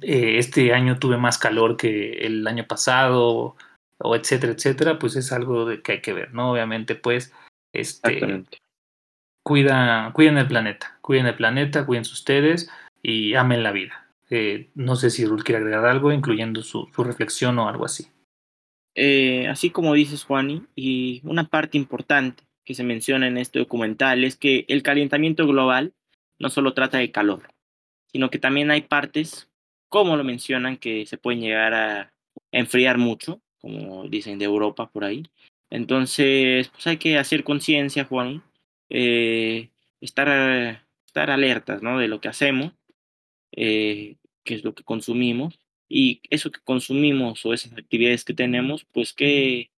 eh, 0.00 0.38
este 0.38 0.72
año 0.72 0.98
tuve 0.98 1.18
más 1.18 1.36
calor 1.36 1.76
que 1.76 2.12
el 2.26 2.46
año 2.46 2.66
pasado, 2.66 3.56
o 3.98 4.16
etcétera, 4.16 4.52
etcétera, 4.52 4.98
pues 4.98 5.16
es 5.16 5.32
algo 5.32 5.66
de 5.66 5.82
que 5.82 5.92
hay 5.92 6.00
que 6.00 6.12
ver, 6.12 6.32
¿no? 6.34 6.52
Obviamente, 6.52 6.94
pues, 6.94 7.32
este. 7.72 8.44
Cuida, 9.44 10.10
cuiden 10.12 10.38
el 10.38 10.48
planeta, 10.48 10.98
cuiden 11.00 11.26
el 11.26 11.36
planeta, 11.36 11.86
cuídense 11.86 12.12
ustedes 12.12 12.68
y 13.02 13.34
amen 13.34 13.62
la 13.62 13.70
vida. 13.70 14.08
Eh, 14.30 14.70
no 14.74 14.96
sé 14.96 15.10
si 15.10 15.24
Rul 15.24 15.44
quiere 15.44 15.60
agregar 15.60 15.86
algo, 15.86 16.10
incluyendo 16.10 16.62
su, 16.62 16.88
su 16.92 17.04
reflexión 17.04 17.58
o 17.60 17.68
algo 17.68 17.84
así. 17.84 18.08
Eh, 18.96 19.46
así 19.48 19.70
como 19.70 19.94
dices, 19.94 20.24
Juani, 20.24 20.64
y 20.74 21.20
una 21.24 21.44
parte 21.44 21.76
importante 21.76 22.42
que 22.64 22.74
se 22.74 22.84
menciona 22.84 23.26
en 23.26 23.36
este 23.36 23.58
documental 23.58 24.24
es 24.24 24.36
que 24.36 24.64
el 24.68 24.82
calentamiento 24.82 25.46
global 25.46 25.92
no 26.38 26.48
solo 26.48 26.72
trata 26.72 26.98
de 26.98 27.10
calor, 27.10 27.52
sino 28.10 28.30
que 28.30 28.38
también 28.38 28.70
hay 28.70 28.82
partes, 28.82 29.50
como 29.88 30.16
lo 30.16 30.24
mencionan, 30.24 30.78
que 30.78 31.06
se 31.06 31.18
pueden 31.18 31.40
llegar 31.40 31.74
a 31.74 32.12
enfriar 32.50 32.98
mucho, 32.98 33.40
como 33.60 34.08
dicen 34.08 34.38
de 34.38 34.46
Europa 34.46 34.88
por 34.90 35.04
ahí. 35.04 35.24
Entonces, 35.70 36.68
pues 36.68 36.86
hay 36.86 36.96
que 36.96 37.18
hacer 37.18 37.44
conciencia, 37.44 38.04
Juan, 38.04 38.42
eh, 38.96 39.70
estar, 40.00 40.80
estar 41.04 41.30
alertas 41.30 41.82
¿no? 41.82 41.98
de 41.98 42.06
lo 42.06 42.20
que 42.20 42.28
hacemos, 42.28 42.72
eh, 43.50 44.18
qué 44.44 44.54
es 44.54 44.62
lo 44.62 44.72
que 44.72 44.84
consumimos, 44.84 45.58
y 45.88 46.20
eso 46.30 46.52
que 46.52 46.60
consumimos 46.62 47.44
o 47.44 47.52
esas 47.52 47.72
actividades 47.72 48.24
que 48.24 48.34
tenemos, 48.34 48.86
pues 48.92 49.12
qué, 49.12 49.72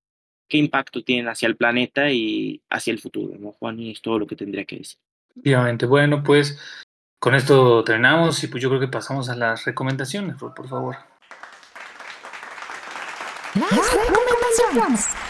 qué 0.49 0.59
impacto 0.59 1.03
tienen 1.03 1.29
hacia 1.29 1.49
el 1.49 1.57
planeta 1.57 2.11
y 2.11 2.61
hacia 2.69 2.93
el 2.93 2.99
futuro, 2.99 3.39
¿no, 3.39 3.53
Juan? 3.53 3.81
Y 3.81 3.93
es 3.93 4.03
todo 4.03 4.19
lo 4.19 4.27
que 4.27 4.37
tendría 4.37 4.67
que 4.67 4.77
decir. 4.77 4.99
Efectivamente, 5.31 5.87
bueno, 5.87 6.23
pues 6.23 6.61
con 7.19 7.35
esto 7.35 7.85
terminamos 7.85 8.45
y 8.45 8.49
pues 8.49 8.63
yo 8.63 8.69
creo 8.69 8.81
que 8.81 8.89
pasamos 8.89 9.31
a 9.31 9.37
las 9.37 9.65
recomendaciones, 9.65 10.37
por 10.37 10.69
favor. 10.69 10.97
Las 13.55 13.95
recomendaciones. 13.95 15.26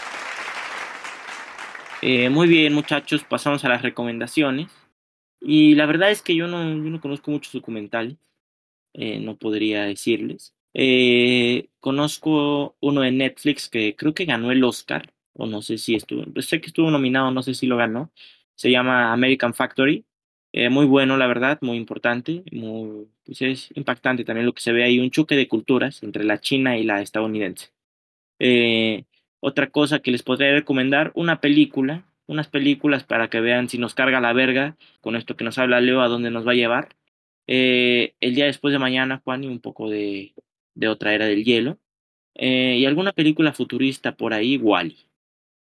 Eh, 2.09 2.29
muy 2.29 2.47
bien, 2.47 2.73
muchachos, 2.73 3.25
pasamos 3.25 3.65
a 3.65 3.67
las 3.67 3.81
recomendaciones. 3.81 4.71
Y 5.41 5.75
la 5.75 5.85
verdad 5.85 6.09
es 6.09 6.21
que 6.21 6.35
yo 6.35 6.47
no, 6.47 6.63
yo 6.63 6.89
no 6.89 7.01
conozco 7.01 7.31
muchos 7.31 7.51
documentales, 7.51 8.17
eh, 8.93 9.19
no 9.19 9.37
podría 9.37 9.83
decirles. 9.83 10.55
Eh, 10.73 11.69
conozco 11.81 12.77
uno 12.81 13.01
de 13.01 13.11
Netflix 13.11 13.69
que 13.69 13.95
creo 13.97 14.13
que 14.13 14.25
ganó 14.25 14.51
el 14.51 14.63
Oscar, 14.63 15.13
o 15.33 15.47
no 15.47 15.61
sé 15.61 15.77
si 15.77 15.95
estuvo, 15.95 16.23
pues 16.33 16.47
sé 16.47 16.61
que 16.61 16.67
estuvo 16.67 16.91
nominado, 16.91 17.31
no 17.31 17.43
sé 17.43 17.53
si 17.55 17.67
lo 17.67 17.77
ganó. 17.77 18.11
Se 18.55 18.71
llama 18.71 19.13
American 19.13 19.53
Factory. 19.53 20.05
Eh, 20.53 20.69
muy 20.69 20.85
bueno, 20.85 21.17
la 21.17 21.27
verdad, 21.27 21.59
muy 21.61 21.77
importante, 21.77 22.43
muy, 22.53 23.09
pues 23.25 23.41
es 23.41 23.69
impactante 23.75 24.25
también 24.25 24.45
lo 24.45 24.53
que 24.53 24.61
se 24.61 24.71
ve 24.73 24.85
ahí, 24.85 24.99
un 24.99 25.11
choque 25.11 25.35
de 25.35 25.49
culturas 25.49 26.03
entre 26.03 26.23
la 26.25 26.39
china 26.39 26.77
y 26.77 26.83
la 26.85 27.01
estadounidense. 27.01 27.71
Otra 29.39 29.69
cosa 29.69 29.99
que 29.99 30.11
les 30.11 30.23
podría 30.23 30.51
recomendar, 30.51 31.11
una 31.15 31.41
película, 31.41 32.05
unas 32.27 32.47
películas 32.47 33.03
para 33.03 33.29
que 33.29 33.39
vean 33.39 33.69
si 33.69 33.77
nos 33.77 33.93
carga 33.93 34.19
la 34.19 34.33
verga 34.33 34.75
con 35.01 35.15
esto 35.15 35.35
que 35.35 35.43
nos 35.43 35.57
habla 35.57 35.81
Leo, 35.81 36.01
a 36.01 36.07
dónde 36.07 36.31
nos 36.31 36.45
va 36.45 36.51
a 36.51 36.55
llevar. 36.55 36.89
Eh, 37.47 38.15
el 38.19 38.35
día 38.35 38.45
después 38.45 38.73
de 38.73 38.79
mañana, 38.79 39.21
Juan, 39.23 39.43
y 39.43 39.47
un 39.47 39.59
poco 39.59 39.89
de, 39.89 40.33
de 40.75 40.87
otra 40.87 41.13
era 41.13 41.25
del 41.25 41.43
hielo. 41.43 41.77
Eh, 42.35 42.77
y 42.79 42.85
alguna 42.85 43.13
película 43.13 43.53
futurista 43.53 44.15
por 44.15 44.33
ahí, 44.33 44.57
Wally. 44.57 44.97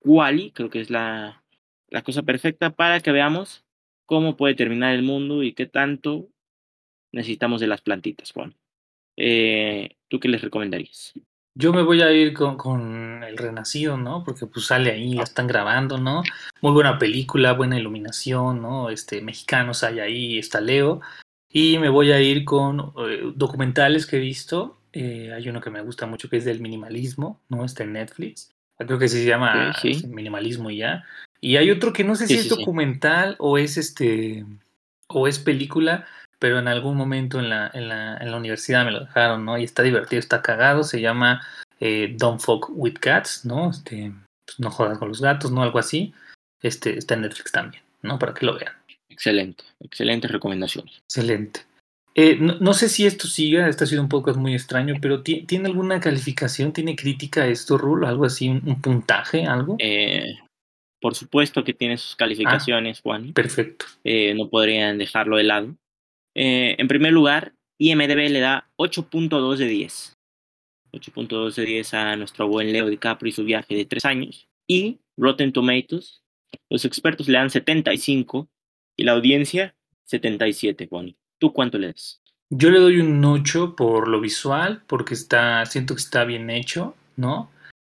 Wally, 0.04 0.52
creo 0.52 0.70
que 0.70 0.82
es 0.82 0.90
la, 0.90 1.44
la 1.90 2.02
cosa 2.02 2.24
perfecta 2.24 2.72
para 2.72 3.00
que 3.00 3.12
veamos 3.12 3.64
cómo 4.06 4.36
puede 4.36 4.56
terminar 4.56 4.94
el 4.94 5.04
mundo 5.04 5.44
y 5.44 5.54
qué 5.54 5.66
tanto 5.66 6.28
necesitamos 7.12 7.62
de 7.62 7.68
las 7.68 7.82
plantitas, 7.82 8.32
Juan. 8.32 8.56
Eh, 9.18 9.96
¿Tú 10.10 10.20
qué 10.20 10.28
les 10.28 10.42
recomendarías? 10.42 11.14
Yo 11.56 11.72
me 11.72 11.82
voy 11.82 12.02
a 12.02 12.12
ir 12.12 12.34
con, 12.34 12.58
con 12.58 13.05
El 13.28 13.38
Renacido, 13.38 13.98
¿no? 13.98 14.24
Porque 14.24 14.46
pues 14.46 14.68
sale 14.68 14.92
ahí, 14.92 15.14
la 15.14 15.24
están 15.24 15.48
grabando, 15.48 15.98
¿no? 15.98 16.24
Muy 16.62 16.72
buena 16.72 16.98
película, 16.98 17.54
buena 17.54 17.80
iluminación, 17.80 18.62
¿no? 18.62 18.90
Este, 18.90 19.22
mexicanos 19.22 19.84
hay 19.84 20.00
ahí, 20.00 20.40
está 20.40 20.62
Leo. 20.62 21.02
Y 21.50 21.78
me 21.78 21.90
voy 21.90 22.12
a 22.12 22.22
ir 22.22 22.44
con 22.44 22.94
eh, 22.98 23.32
documentales 23.36 24.06
que 24.06 24.18
he 24.18 24.20
visto. 24.20 24.80
Eh, 24.92 25.32
hay 25.34 25.50
uno 25.50 25.62
que 25.62 25.70
me 25.70 25.82
gusta 25.82 26.06
mucho 26.06 26.30
que 26.30 26.38
es 26.38 26.46
del 26.46 26.62
minimalismo, 26.62 27.42
¿no? 27.50 27.66
Está 27.66 27.84
en 27.84 27.94
Netflix. 27.94 28.52
Creo 28.78 29.00
que 29.00 29.08
se 29.08 29.26
llama 29.26 29.74
sí. 29.82 29.92
este, 29.92 30.08
Minimalismo 30.08 30.70
y 30.70 30.78
ya. 30.78 31.06
Y 31.40 31.58
hay 31.58 31.72
otro 31.72 31.94
que 31.94 32.04
no 32.04 32.16
sé 32.16 32.28
si 32.28 32.34
sí, 32.34 32.40
es 32.42 32.50
documental 32.50 33.36
o 33.40 33.58
es 33.58 33.78
este 33.78 34.46
o 35.08 35.28
es 35.28 35.40
película, 35.40 36.06
pero 36.40 36.60
en 36.60 36.68
algún 36.68 36.98
momento 36.98 37.40
en 37.40 37.50
la, 37.50 37.70
en 37.74 37.88
la, 37.88 38.18
en 38.18 38.32
la 38.32 38.38
universidad 38.38 38.84
me 38.84 38.92
lo 38.92 39.02
dejaron, 39.02 39.46
¿no? 39.46 39.58
Y 39.58 39.64
está 39.64 39.84
divertido, 39.84 40.20
está 40.20 40.42
cagado, 40.42 40.84
se 40.84 41.02
llama 41.02 41.42
eh, 41.80 42.16
Don't 42.18 42.40
Fuck 42.42 42.70
with 42.70 42.96
Cats, 43.00 43.46
¿no? 43.46 43.70
Este, 43.72 44.12
pues, 44.46 44.60
no 44.60 44.70
jodas 44.72 44.98
con 44.98 45.10
los 45.10 45.22
gatos, 45.22 45.52
¿no? 45.52 45.64
Algo 45.64 45.80
así. 45.80 46.14
Este, 46.62 46.98
está 46.98 47.14
en 47.16 47.22
Netflix 47.22 47.52
también, 47.52 47.84
¿no? 48.02 48.18
Para 48.20 48.34
que 48.34 48.46
lo 48.46 48.56
vean. 48.58 48.74
Excelente, 49.10 49.64
excelentes 49.80 50.32
recomendaciones. 50.32 51.00
Excelente. 51.10 51.62
Eh, 52.16 52.38
no, 52.40 52.56
no 52.60 52.74
sé 52.74 52.88
si 52.90 53.06
esto 53.06 53.28
siga, 53.28 53.68
este 53.68 53.84
ha 53.84 53.88
sido 53.88 54.02
un 54.02 54.08
podcast 54.10 54.38
muy 54.38 54.54
extraño, 54.54 54.96
pero 55.02 55.22
¿ti- 55.22 55.44
¿tiene 55.44 55.68
alguna 55.68 56.00
calificación? 56.00 56.72
¿Tiene 56.72 56.96
crítica 56.96 57.46
esto, 57.48 57.78
Rule? 57.78 58.08
¿Algo 58.08 58.26
así? 58.26 58.48
¿Un, 58.50 58.62
un 58.66 58.82
puntaje? 58.82 59.46
¿Algo? 59.46 59.76
Eh, 59.80 60.38
por 61.02 61.14
supuesto 61.14 61.64
que 61.66 61.74
tiene 61.74 61.98
sus 61.98 62.16
calificaciones, 62.16 63.02
Juan. 63.02 63.34
Perfecto. 63.34 63.86
Eh, 64.06 64.34
no 64.34 64.50
podrían 64.50 64.98
dejarlo 64.98 65.36
de 65.38 65.44
lado. 65.44 65.76
Eh, 66.36 66.76
en 66.80 66.88
primer 66.88 67.12
lugar, 67.12 67.54
IMDB 67.80 68.30
le 68.30 68.40
da 68.40 68.68
8.2 68.80 69.58
de 69.58 69.68
10. 69.68 70.14
8.2 70.96 71.56
de 71.56 71.66
10 71.66 71.94
a 71.94 72.16
nuestro 72.16 72.48
buen 72.48 72.72
Leo 72.72 72.88
DiCaprio 72.88 73.30
y 73.30 73.34
su 73.34 73.44
viaje 73.44 73.76
de 73.76 73.86
tres 73.86 74.06
años. 74.06 74.48
Y 74.68 75.00
Rotten 75.18 75.54
Tomatoes, 75.54 76.24
los 76.70 76.86
expertos 76.86 77.28
le 77.28 77.38
dan 77.38 77.50
75 77.50 78.50
y 78.96 79.04
la 79.04 79.14
audiencia 79.14 79.76
77, 80.06 80.88
Juan. 80.88 81.16
¿Tú 81.40 81.54
cuánto 81.54 81.78
le 81.78 81.88
das? 81.88 82.22
Yo 82.50 82.70
le 82.70 82.80
doy 82.80 83.00
un 83.00 83.24
8 83.24 83.76
por 83.76 84.08
lo 84.08 84.22
visual, 84.22 84.84
porque 84.88 85.14
está, 85.14 85.66
siento 85.66 85.96
que 85.96 86.02
está 86.02 86.24
bien 86.24 86.50
hecho, 86.50 86.96
¿no? 87.16 87.52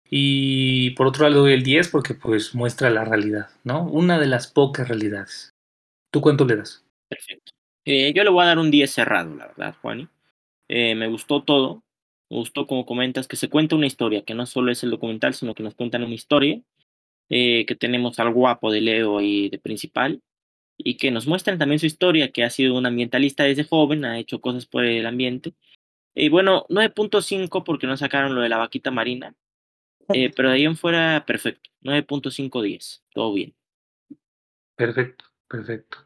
Y 0.09 0.91
por 0.91 1.07
otro 1.07 1.23
lado 1.23 1.35
le 1.35 1.41
doy 1.41 1.53
el 1.55 1.63
10 1.63 1.89
porque 1.89 2.15
pues 2.15 2.55
muestra 2.55 2.91
la 2.91 3.05
realidad, 3.05 3.49
¿no? 3.65 3.85
Una 3.85 4.19
de 4.19 4.27
las 4.27 4.47
pocas 4.47 4.87
realidades. 4.87 5.51
¿Tú 6.13 6.21
cuánto 6.21 6.45
le 6.45 6.57
das? 6.57 6.85
Perfecto. 7.09 7.53
Eh, 7.85 8.13
yo 8.15 8.23
le 8.23 8.31
voy 8.31 8.45
a 8.45 8.49
dar 8.49 8.59
un 8.59 8.71
10 8.71 8.91
cerrado, 8.91 9.35
la 9.35 9.47
verdad, 9.49 9.75
Juani. 9.81 10.07
Eh, 10.69 10.95
me 10.95 11.09
gustó 11.09 11.43
todo. 11.43 11.83
Me 12.33 12.39
gustó, 12.39 12.67
como 12.67 12.87
comentas, 12.87 13.29
que 13.29 13.37
se 13.37 13.51
cuenta 13.51 13.77
una 13.77 13.85
historia, 13.85 14.23
que 14.25 14.33
no 14.33 14.47
solo 14.47 14.73
es 14.73 14.83
el 14.83 14.91
documental, 14.91 15.35
sino 15.35 15.55
que 15.55 15.63
nos 15.63 15.75
cuentan 15.75 16.03
una 16.03 16.15
historia. 16.15 16.63
eh, 17.29 17.67
que 17.67 17.75
tenemos 17.75 18.19
al 18.19 18.33
guapo 18.33 18.73
de 18.73 18.81
Leo 18.81 19.21
y 19.21 19.51
de 19.51 19.59
principal. 19.59 20.23
Y 20.79 20.97
que 20.97 21.11
nos 21.11 21.27
muestran 21.27 21.59
también 21.59 21.79
su 21.79 21.85
historia, 21.85 22.33
que 22.33 22.43
ha 22.43 22.49
sido 22.49 22.75
un 22.75 22.87
ambientalista 22.87 23.45
desde 23.45 23.65
joven, 23.65 24.07
ha 24.07 24.19
hecho 24.19 24.41
cosas 24.41 24.65
por 24.65 24.87
el 24.87 25.05
ambiente. 25.05 25.53
Y 26.15 26.31
bueno, 26.31 26.65
9.5 26.71 27.65
porque 27.65 27.87
no 27.87 27.99
sacaron 27.99 28.35
lo 28.35 28.41
de 28.41 28.49
la 28.49 28.57
vaquita 28.57 28.91
marina. 28.91 29.35
eh, 30.15 30.31
pero 30.35 30.49
de 30.49 30.55
ahí 30.55 30.65
en 30.65 30.77
fuera, 30.77 31.25
perfecto. 31.27 31.69
9.510. 31.83 33.03
Todo 33.13 33.35
bien. 33.35 33.55
Perfecto, 34.75 35.27
perfecto. 35.49 35.99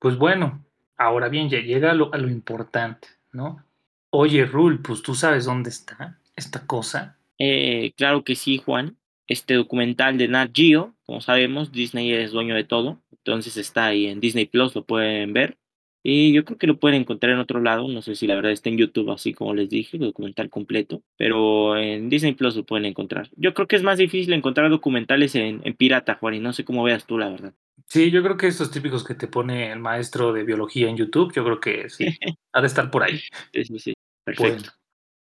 Pues 0.00 0.18
bueno, 0.18 0.64
ahora 0.96 1.28
bien, 1.28 1.48
ya 1.48 1.60
llega 1.60 1.92
a 1.92 1.94
lo, 1.94 2.12
a 2.12 2.18
lo 2.18 2.28
importante, 2.28 3.06
¿no? 3.30 3.64
Oye, 4.10 4.44
Rul, 4.44 4.82
pues 4.82 5.02
tú 5.02 5.14
sabes 5.14 5.44
dónde 5.44 5.70
está 5.70 6.18
esta 6.36 6.66
cosa. 6.66 7.16
Eh, 7.38 7.92
claro 7.96 8.24
que 8.24 8.34
sí, 8.34 8.58
Juan. 8.58 8.96
Este 9.26 9.54
documental 9.54 10.18
de 10.18 10.26
Nat 10.26 10.50
Geo, 10.52 10.96
como 11.06 11.20
sabemos, 11.20 11.70
Disney 11.70 12.12
es 12.12 12.32
dueño 12.32 12.54
de 12.56 12.64
todo. 12.64 13.00
Entonces 13.12 13.56
está 13.56 13.86
ahí 13.86 14.06
en 14.06 14.18
Disney 14.18 14.46
Plus, 14.46 14.74
lo 14.74 14.84
pueden 14.84 15.32
ver. 15.32 15.56
Y 16.02 16.32
yo 16.32 16.44
creo 16.44 16.58
que 16.58 16.66
lo 16.66 16.78
pueden 16.78 17.02
encontrar 17.02 17.32
en 17.32 17.38
otro 17.38 17.60
lado. 17.60 17.86
No 17.86 18.02
sé 18.02 18.16
si 18.16 18.26
la 18.26 18.34
verdad 18.34 18.50
está 18.50 18.70
en 18.70 18.78
YouTube, 18.78 19.10
así 19.12 19.32
como 19.32 19.54
les 19.54 19.68
dije, 19.68 19.98
el 19.98 20.04
documental 20.04 20.50
completo. 20.50 21.02
Pero 21.16 21.76
en 21.76 22.08
Disney 22.08 22.32
Plus 22.32 22.56
lo 22.56 22.64
pueden 22.64 22.86
encontrar. 22.86 23.30
Yo 23.36 23.54
creo 23.54 23.68
que 23.68 23.76
es 23.76 23.82
más 23.82 23.98
difícil 23.98 24.32
encontrar 24.32 24.70
documentales 24.70 25.34
en, 25.36 25.60
en 25.62 25.74
pirata, 25.74 26.16
Juan. 26.16 26.34
Y 26.34 26.40
no 26.40 26.52
sé 26.52 26.64
cómo 26.64 26.82
veas 26.82 27.06
tú, 27.06 27.18
la 27.18 27.28
verdad. 27.28 27.54
Sí, 27.86 28.10
yo 28.10 28.22
creo 28.22 28.36
que 28.36 28.46
estos 28.46 28.70
típicos 28.70 29.04
que 29.04 29.14
te 29.14 29.26
pone 29.26 29.72
el 29.72 29.80
maestro 29.80 30.32
de 30.32 30.44
biología 30.44 30.88
en 30.88 30.96
YouTube, 30.96 31.32
yo 31.34 31.44
creo 31.44 31.60
que 31.60 31.90
sí, 31.90 32.06
ha 32.52 32.60
de 32.60 32.66
estar 32.66 32.90
por 32.90 33.02
ahí. 33.02 33.20
Sí, 33.52 33.64
sí, 33.64 33.78
sí. 33.78 33.94
Perfecto. 34.24 34.52
Bueno, 34.54 34.72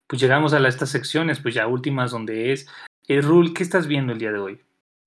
pues 0.06 0.20
llegamos 0.22 0.52
a 0.52 0.60
la- 0.60 0.68
estas 0.68 0.90
secciones, 0.90 1.40
pues 1.40 1.54
ya 1.54 1.66
últimas, 1.66 2.10
donde 2.10 2.52
es. 2.52 2.68
Eh, 3.08 3.20
Rul, 3.20 3.54
¿qué 3.54 3.62
estás 3.62 3.86
viendo 3.86 4.12
el 4.12 4.18
día 4.18 4.32
de 4.32 4.38
hoy? 4.38 4.58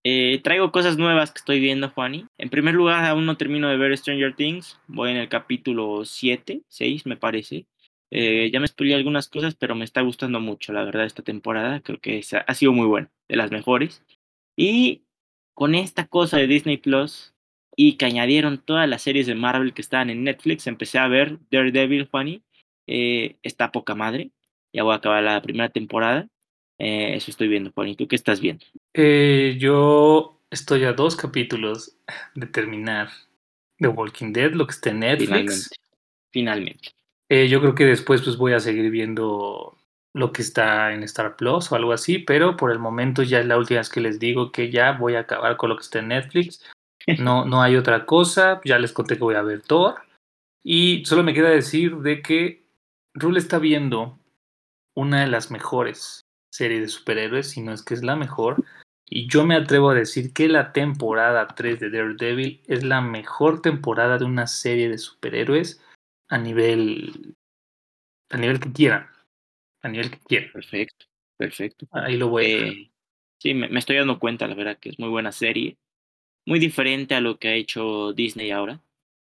Eh, 0.03 0.41
traigo 0.43 0.71
cosas 0.71 0.97
nuevas 0.97 1.31
que 1.31 1.37
estoy 1.39 1.59
viendo, 1.59 1.89
Juani. 1.89 2.25
En 2.39 2.49
primer 2.49 2.73
lugar, 2.73 3.05
aún 3.05 3.25
no 3.25 3.37
termino 3.37 3.69
de 3.69 3.77
ver 3.77 3.95
Stranger 3.95 4.35
Things. 4.35 4.79
Voy 4.87 5.11
en 5.11 5.17
el 5.17 5.29
capítulo 5.29 6.05
7, 6.05 6.61
6, 6.67 7.05
me 7.05 7.17
parece. 7.17 7.65
Eh, 8.09 8.49
ya 8.51 8.59
me 8.59 8.67
spoilé 8.67 8.95
algunas 8.95 9.29
cosas, 9.29 9.55
pero 9.55 9.75
me 9.75 9.85
está 9.85 10.01
gustando 10.01 10.39
mucho, 10.39 10.73
la 10.73 10.83
verdad, 10.83 11.05
esta 11.05 11.21
temporada. 11.23 11.81
Creo 11.81 11.99
que 11.99 12.17
es- 12.19 12.33
ha 12.33 12.53
sido 12.55 12.71
muy 12.73 12.87
buena, 12.87 13.09
de 13.29 13.35
las 13.35 13.51
mejores. 13.51 14.03
Y 14.57 15.03
con 15.53 15.75
esta 15.75 16.07
cosa 16.07 16.37
de 16.37 16.47
Disney 16.47 16.77
Plus 16.77 17.33
y 17.75 17.93
que 17.93 18.05
añadieron 18.05 18.57
todas 18.57 18.89
las 18.89 19.03
series 19.03 19.27
de 19.27 19.35
Marvel 19.35 19.73
que 19.73 19.81
estaban 19.81 20.09
en 20.09 20.23
Netflix, 20.23 20.65
empecé 20.67 20.97
a 20.97 21.07
ver 21.07 21.37
Daredevil, 21.51 22.07
Juani. 22.09 22.41
Eh, 22.93 23.37
está 23.41 23.71
poca 23.71 23.95
madre. 23.95 24.31
Ya 24.73 24.83
voy 24.83 24.91
a 24.93 24.97
acabar 24.97 25.23
la 25.23 25.41
primera 25.41 25.69
temporada. 25.69 26.27
Eh, 26.77 27.15
eso 27.15 27.31
estoy 27.31 27.47
viendo, 27.47 27.71
Juani. 27.71 27.95
¿Tú 27.95 28.09
qué 28.09 28.17
estás 28.17 28.41
viendo? 28.41 28.65
Eh, 28.93 29.55
yo 29.59 30.41
estoy 30.49 30.83
a 30.83 30.91
dos 30.91 31.15
capítulos 31.15 31.95
de 32.35 32.47
terminar 32.47 33.09
The 33.77 33.87
Walking 33.87 34.33
Dead, 34.33 34.51
lo 34.51 34.67
que 34.67 34.73
está 34.73 34.89
en 34.89 34.99
Netflix. 34.99 35.69
Finalmente. 36.31 36.91
Finalmente. 37.29 37.47
Yo 37.49 37.61
creo 37.61 37.75
que 37.75 37.85
después 37.85 38.21
pues 38.23 38.35
voy 38.35 38.51
a 38.51 38.59
seguir 38.59 38.91
viendo 38.91 39.77
lo 40.13 40.33
que 40.33 40.41
está 40.41 40.93
en 40.93 41.03
Star 41.03 41.37
Plus 41.37 41.71
o 41.71 41.75
algo 41.75 41.93
así, 41.93 42.19
pero 42.19 42.57
por 42.57 42.71
el 42.71 42.79
momento 42.79 43.23
ya 43.23 43.39
es 43.39 43.45
la 43.45 43.57
última 43.57 43.79
vez 43.79 43.89
que 43.89 44.01
les 44.01 44.19
digo 44.19 44.51
que 44.51 44.69
ya 44.69 44.91
voy 44.91 45.15
a 45.15 45.21
acabar 45.21 45.55
con 45.55 45.69
lo 45.69 45.77
que 45.77 45.83
está 45.83 45.99
en 45.99 46.09
Netflix. 46.09 46.61
No, 47.17 47.45
no 47.45 47.63
hay 47.63 47.77
otra 47.77 48.05
cosa, 48.05 48.61
ya 48.63 48.77
les 48.77 48.93
conté 48.93 49.15
que 49.15 49.23
voy 49.23 49.33
a 49.33 49.41
ver 49.41 49.63
Thor. 49.63 49.95
Y 50.63 51.03
solo 51.05 51.23
me 51.23 51.33
queda 51.33 51.49
decir 51.49 51.95
de 51.97 52.21
que 52.21 52.60
Rule 53.13 53.39
está 53.39 53.59
viendo 53.59 54.19
una 54.95 55.21
de 55.21 55.27
las 55.27 55.51
mejores 55.51 56.21
series 56.51 56.81
de 56.81 56.87
superhéroes, 56.87 57.49
si 57.49 57.61
no 57.61 57.73
es 57.73 57.83
que 57.83 57.93
es 57.93 58.03
la 58.03 58.15
mejor. 58.15 58.63
Y 59.05 59.27
yo 59.27 59.45
me 59.45 59.55
atrevo 59.55 59.89
a 59.89 59.95
decir 59.95 60.33
que 60.33 60.47
la 60.47 60.71
temporada 60.71 61.47
3 61.47 61.79
de 61.79 61.89
Daredevil 61.89 62.61
es 62.67 62.83
la 62.83 63.01
mejor 63.01 63.61
temporada 63.61 64.17
de 64.17 64.25
una 64.25 64.47
serie 64.47 64.89
de 64.89 64.97
superhéroes 64.97 65.81
a 66.29 66.37
nivel 66.37 67.35
a 68.29 68.37
nivel 68.37 68.61
que 68.61 68.71
quieran 68.71 69.07
a 69.81 69.89
nivel 69.89 70.11
que 70.11 70.19
quieran 70.19 70.51
Perfecto, 70.53 71.07
perfecto. 71.37 71.87
ahí 71.91 72.15
lo 72.15 72.29
voy 72.29 72.45
a. 72.45 72.47
Eh, 72.47 72.91
sí, 73.37 73.53
me, 73.53 73.67
me 73.67 73.79
estoy 73.79 73.97
dando 73.97 74.19
cuenta, 74.19 74.47
la 74.47 74.55
verdad, 74.55 74.77
que 74.79 74.89
es 74.89 74.99
muy 74.99 75.09
buena 75.09 75.31
serie. 75.31 75.77
Muy 76.45 76.59
diferente 76.59 77.13
a 77.15 77.21
lo 77.21 77.37
que 77.37 77.49
ha 77.49 77.53
hecho 77.53 78.13
Disney 78.13 78.51
ahora. 78.51 78.81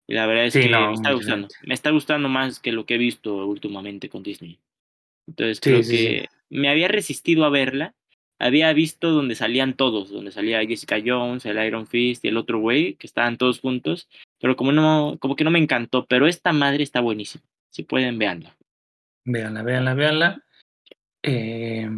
Y 0.09 0.15
la 0.15 0.27
verdad 0.27 0.47
es 0.47 0.55
Sí, 0.55 0.63
que 0.63 0.69
no, 0.71 0.89
me 0.89 0.95
está 0.95 1.13
gustando. 1.13 1.47
diferente. 1.49 1.69
Me 1.69 1.75
está 1.75 1.91
gustando 1.91 2.29
más 2.29 2.61
que 2.61 2.73
lo 2.73 2.87
que 2.87 2.95
he 2.95 2.99
visto 2.99 3.47
últimamente 3.47 4.09
con 4.09 4.23
Disney. 4.23 4.59
Entonces 5.27 5.61
creo 5.61 5.83
sí, 5.83 5.97
que 5.97 6.27
me 6.51 6.71
había 6.71 6.89
resistido 6.89 7.45
a 7.45 7.51
verla. 7.51 7.95
Había 8.41 8.73
visto 8.73 9.11
donde 9.11 9.35
salían 9.35 9.75
todos, 9.75 10.11
donde 10.11 10.31
salía 10.31 10.65
Jessica 10.65 10.97
Jones, 11.05 11.45
el 11.45 11.63
Iron 11.67 11.87
Fist 11.87 12.25
y 12.25 12.29
el 12.29 12.37
otro 12.37 12.59
güey, 12.61 12.95
que 12.95 13.07
estaban 13.07 13.37
todos 13.37 13.61
juntos. 13.61 14.09
Pero 14.41 14.57
como 14.57 14.73
no, 14.73 15.17
como 15.21 15.37
que 15.37 15.45
no 15.45 15.51
me 15.51 15.59
encantó. 15.59 16.07
Pero 16.07 16.27
esta 16.27 16.53
madre 16.53 16.85
está 16.85 17.01
buenísima. 17.01 17.45
Si 17.71 17.83
pueden, 17.83 18.19
veanla. 18.19 18.57
véanla 19.25 19.63
véanla 19.63 19.95
véanla 19.95 20.43
Eh, 21.23 21.91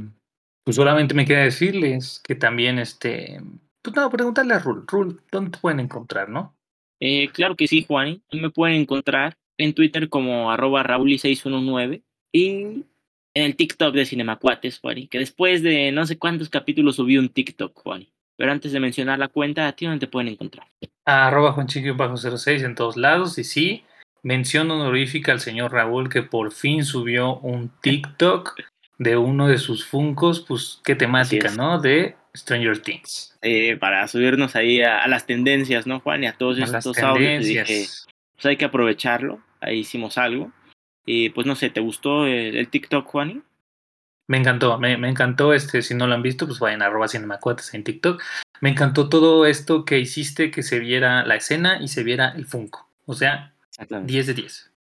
pues 0.64 0.77
solamente 0.77 1.14
me 1.14 1.27
queda 1.27 1.40
decirles 1.44 2.20
que 2.25 2.35
también 2.35 2.79
este 2.79 3.40
pues 3.83 3.94
no 3.94 4.11
preguntarle 4.11 4.55
a 4.55 4.59
Rul 4.59 4.85
Rul 4.88 5.23
dónde 5.31 5.51
te 5.53 5.59
pueden 5.59 5.81
encontrar 5.81 6.29
no 6.29 6.57
Eh, 7.00 7.28
claro 7.32 7.56
que 7.56 7.66
sí, 7.66 7.84
Juan. 7.86 8.22
Me 8.32 8.50
pueden 8.50 8.76
encontrar 8.76 9.36
en 9.58 9.74
Twitter 9.74 10.08
como 10.08 10.50
arroba 10.50 10.84
rauli619 10.84 12.02
y 12.32 12.50
en 12.52 13.44
el 13.44 13.56
TikTok 13.56 13.94
de 13.94 14.06
Cinemacuates, 14.06 14.78
Juan. 14.78 15.08
Que 15.08 15.18
después 15.18 15.62
de 15.62 15.92
no 15.92 16.06
sé 16.06 16.18
cuántos 16.18 16.48
capítulos 16.48 16.96
subí 16.96 17.18
un 17.18 17.28
TikTok, 17.28 17.78
Juan. 17.82 18.06
Pero 18.36 18.52
antes 18.52 18.72
de 18.72 18.80
mencionar 18.80 19.18
la 19.18 19.28
cuenta, 19.28 19.68
¿a 19.68 19.72
ti 19.72 19.86
dónde 19.86 20.06
te 20.06 20.10
pueden 20.10 20.28
encontrar? 20.28 20.66
arroba 21.04 21.52
juanchiquio-06 21.54 22.64
en 22.64 22.74
todos 22.74 22.96
lados 22.96 23.38
y 23.38 23.44
sí 23.44 23.84
mención 24.22 24.70
honorífica 24.70 25.32
al 25.32 25.40
señor 25.40 25.72
Raúl 25.72 26.08
que 26.08 26.22
por 26.22 26.52
fin 26.52 26.84
subió 26.84 27.36
un 27.38 27.70
TikTok 27.82 28.54
de 29.00 29.16
uno 29.16 29.48
de 29.48 29.56
sus 29.56 29.86
funcos 29.86 30.44
pues 30.46 30.78
qué 30.84 30.94
temática 30.94 31.50
no 31.52 31.80
de 31.80 32.16
Stranger 32.36 32.80
Things 32.82 33.34
Eh, 33.40 33.76
para 33.78 34.06
subirnos 34.06 34.54
ahí 34.54 34.82
a, 34.82 34.98
a 34.98 35.08
las 35.08 35.24
tendencias, 35.26 35.86
¿no, 35.86 36.00
Juan? 36.00 36.22
Y 36.22 36.26
a 36.26 36.34
todos 36.34 36.58
a 36.58 36.60
las 36.60 36.74
estos 36.74 36.98
audios. 36.98 37.44
dije, 37.44 37.64
pues 37.64 38.44
hay 38.44 38.56
que 38.56 38.66
aprovecharlo. 38.66 39.40
Ahí 39.60 39.78
hicimos 39.80 40.18
algo. 40.18 40.52
Y 41.06 41.30
pues 41.30 41.46
no 41.46 41.56
sé, 41.56 41.70
¿te 41.70 41.80
gustó 41.80 42.26
el, 42.26 42.56
el 42.56 42.68
TikTok, 42.68 43.06
Juan? 43.06 43.42
Me 44.28 44.36
encantó, 44.36 44.78
me, 44.78 44.96
me 44.98 45.08
encantó 45.08 45.54
este, 45.54 45.80
si 45.82 45.94
no 45.94 46.06
lo 46.06 46.14
han 46.14 46.22
visto, 46.22 46.46
pues 46.46 46.60
vayan 46.60 46.82
a 46.82 46.86
arroba 46.86 47.08
cinemacuates 47.08 47.72
en 47.74 47.82
TikTok. 47.82 48.22
Me 48.60 48.70
encantó 48.70 49.08
todo 49.08 49.46
esto 49.46 49.86
que 49.86 49.98
hiciste, 49.98 50.50
que 50.50 50.62
se 50.62 50.78
viera 50.78 51.24
la 51.24 51.36
escena 51.36 51.78
y 51.82 51.88
se 51.88 52.04
viera 52.04 52.34
el 52.36 52.44
Funko. 52.44 52.86
O 53.06 53.14
sea, 53.14 53.54
Exactamente. 53.70 54.12
10 54.12 54.26
de 54.26 54.34
10. 54.34 54.72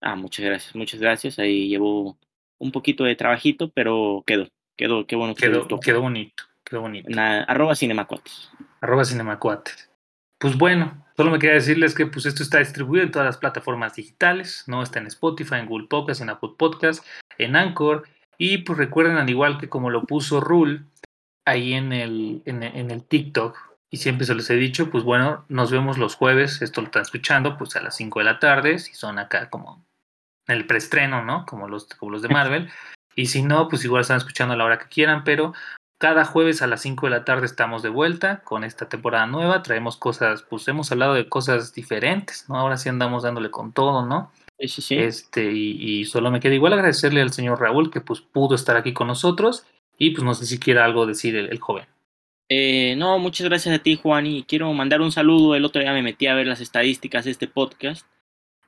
Ah, 0.00 0.14
muchas 0.14 0.46
gracias, 0.46 0.74
muchas 0.76 1.00
gracias. 1.00 1.38
Ahí 1.40 1.68
llevo 1.68 2.16
un 2.58 2.72
poquito 2.72 3.04
de 3.04 3.16
trabajito, 3.16 3.70
pero 3.70 4.22
quedó, 4.26 4.48
quedó, 4.76 5.06
qué 5.06 5.16
bueno 5.16 5.34
que 5.34 5.42
te 5.42 5.46
Quedó, 5.48 5.58
gustó. 5.60 5.80
quedó 5.80 6.00
bonito, 6.02 6.44
quedó 6.64 6.80
bonito. 6.82 7.08
Arroba 7.20 7.74
Cinemacuates. 7.74 8.50
Arroba 8.80 9.04
cinemacuates. 9.04 9.90
Pues 10.38 10.56
bueno, 10.56 11.04
solo 11.16 11.30
me 11.32 11.38
queda 11.38 11.54
decirles 11.54 11.94
que 11.94 12.06
pues 12.06 12.26
esto 12.26 12.42
está 12.42 12.58
distribuido 12.58 13.04
en 13.04 13.10
todas 13.10 13.26
las 13.26 13.38
plataformas 13.38 13.94
digitales, 13.96 14.64
¿no? 14.68 14.82
Está 14.82 15.00
en 15.00 15.08
Spotify, 15.08 15.56
en 15.56 15.66
Google 15.66 15.88
Podcast, 15.88 16.20
en 16.20 16.30
Apple 16.30 16.50
Podcast, 16.56 17.04
en 17.38 17.56
Anchor. 17.56 18.04
Y 18.38 18.58
pues 18.58 18.78
recuerden, 18.78 19.16
al 19.16 19.28
igual 19.28 19.58
que 19.58 19.68
como 19.68 19.90
lo 19.90 20.04
puso 20.04 20.40
Rule 20.40 20.82
ahí 21.44 21.72
en 21.74 21.92
el, 21.92 22.42
en, 22.44 22.62
en 22.62 22.90
el 22.92 23.02
TikTok, 23.02 23.56
y 23.90 23.96
siempre 23.96 24.26
se 24.26 24.34
los 24.34 24.48
he 24.50 24.54
dicho, 24.56 24.90
pues 24.90 25.02
bueno, 25.02 25.44
nos 25.48 25.70
vemos 25.72 25.96
los 25.98 26.14
jueves, 26.14 26.60
esto 26.62 26.82
lo 26.82 26.86
están 26.88 27.02
escuchando, 27.02 27.56
pues 27.56 27.74
a 27.74 27.80
las 27.80 27.96
5 27.96 28.18
de 28.20 28.24
la 28.26 28.38
tarde, 28.38 28.78
si 28.78 28.94
son 28.94 29.18
acá 29.18 29.48
como 29.50 29.84
el 30.48 30.66
preestreno, 30.66 31.24
¿no? 31.24 31.46
Como 31.46 31.68
los, 31.68 31.86
como 31.86 32.12
los 32.12 32.22
de 32.22 32.28
Marvel. 32.28 32.68
Y 33.14 33.26
si 33.26 33.42
no, 33.42 33.68
pues 33.68 33.84
igual 33.84 34.02
están 34.02 34.16
escuchando 34.16 34.54
a 34.54 34.56
la 34.56 34.64
hora 34.64 34.78
que 34.78 34.88
quieran, 34.88 35.24
pero 35.24 35.52
cada 35.98 36.24
jueves 36.24 36.62
a 36.62 36.66
las 36.66 36.82
5 36.82 37.06
de 37.06 37.10
la 37.10 37.24
tarde 37.24 37.46
estamos 37.46 37.82
de 37.82 37.88
vuelta 37.88 38.40
con 38.44 38.64
esta 38.64 38.88
temporada 38.88 39.26
nueva. 39.26 39.62
Traemos 39.62 39.96
cosas, 39.96 40.42
pues 40.42 40.66
hemos 40.68 40.90
hablado 40.92 41.14
de 41.14 41.28
cosas 41.28 41.74
diferentes, 41.74 42.48
¿no? 42.48 42.56
Ahora 42.56 42.76
sí 42.76 42.88
andamos 42.88 43.24
dándole 43.24 43.50
con 43.50 43.72
todo, 43.72 44.06
¿no? 44.06 44.30
Sí, 44.58 44.68
sí, 44.68 44.82
sí. 44.82 44.96
Este, 44.96 45.52
y, 45.52 46.00
y 46.00 46.04
solo 46.04 46.30
me 46.30 46.40
queda 46.40 46.54
igual 46.54 46.72
agradecerle 46.72 47.20
al 47.20 47.32
señor 47.32 47.60
Raúl 47.60 47.90
que 47.90 48.00
pues 48.00 48.20
pudo 48.20 48.54
estar 48.54 48.76
aquí 48.76 48.92
con 48.92 49.08
nosotros. 49.08 49.66
Y 49.98 50.10
pues 50.10 50.22
no 50.22 50.34
sé 50.34 50.46
si 50.46 50.60
quiera 50.60 50.84
algo 50.84 51.06
decir 51.06 51.34
el, 51.36 51.50
el 51.50 51.58
joven. 51.58 51.86
Eh, 52.48 52.94
no, 52.96 53.18
muchas 53.18 53.46
gracias 53.48 53.74
a 53.74 53.82
ti, 53.82 53.98
Juan, 54.00 54.26
y 54.26 54.44
quiero 54.44 54.72
mandar 54.72 55.00
un 55.00 55.12
saludo. 55.12 55.54
El 55.56 55.64
otro 55.64 55.82
día 55.82 55.92
me 55.92 56.02
metí 56.02 56.28
a 56.28 56.34
ver 56.34 56.46
las 56.46 56.60
estadísticas 56.60 57.24
de 57.24 57.32
este 57.32 57.48
podcast 57.48 58.06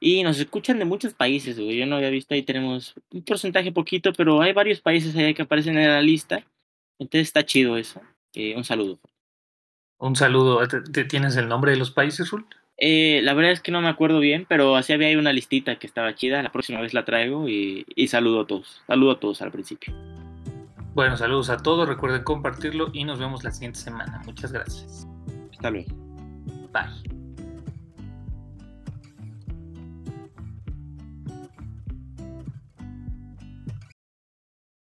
y 0.01 0.23
nos 0.23 0.39
escuchan 0.41 0.79
de 0.79 0.85
muchos 0.87 1.13
países, 1.15 1.61
güey. 1.61 1.77
Yo 1.77 1.87
no 1.87 1.97
había 1.97 2.11
visto 2.11 2.35
ahí, 2.35 2.43
tenemos 2.43 2.95
un 3.13 3.23
porcentaje 3.23 3.71
poquito, 3.71 4.13
pero 4.15 4.41
hay 4.41 4.53
varios 4.53 4.81
países 4.81 5.15
ahí 5.15 5.35
que 5.35 5.43
aparecen 5.43 5.79
en 5.79 5.89
la 5.89 6.01
lista. 6.03 6.43
Entonces 6.99 7.29
está 7.29 7.45
chido 7.45 7.77
eso. 7.77 8.01
Eh, 8.35 8.55
un 8.57 8.65
saludo. 8.65 8.99
Un 9.99 10.17
saludo. 10.17 10.67
¿Te- 10.67 11.05
¿Tienes 11.05 11.37
el 11.37 11.49
nombre 11.49 11.73
de 11.73 11.77
los 11.77 11.91
países, 11.91 12.31
Rul? 12.31 12.47
Eh, 12.79 13.21
la 13.23 13.35
verdad 13.35 13.53
es 13.53 13.61
que 13.61 13.71
no 13.73 13.83
me 13.83 13.89
acuerdo 13.89 14.21
bien, 14.21 14.47
pero 14.49 14.75
así 14.77 14.95
había 14.95 15.19
una 15.19 15.35
listita 15.35 15.77
que 15.79 15.87
estaba 15.87 16.15
chida. 16.15 16.43
La 16.43 16.51
próxima 16.53 16.81
vez 16.81 16.95
la 16.95 17.05
traigo 17.05 17.47
y, 17.49 17.85
y 17.95 18.09
saludo 18.09 18.41
a 18.41 18.47
todos. 18.47 18.81
Saludo 18.87 19.11
a 19.13 19.21
todos 19.21 19.43
al 19.43 19.53
principio. 19.53 19.93
Bueno, 20.95 21.17
saludos 21.19 21.51
a 21.51 21.59
todos. 21.59 21.87
Recuerden 21.89 22.25
compartirlo 22.25 22.89
y 22.95 23.05
nos 23.05 23.19
vemos 23.19 23.45
la 23.45 23.51
siguiente 23.51 23.79
semana. 23.79 24.23
Muchas 24.25 24.51
gracias. 24.53 25.07
Hasta 25.53 25.71
luego. 25.71 25.89
Bye. 26.73 27.20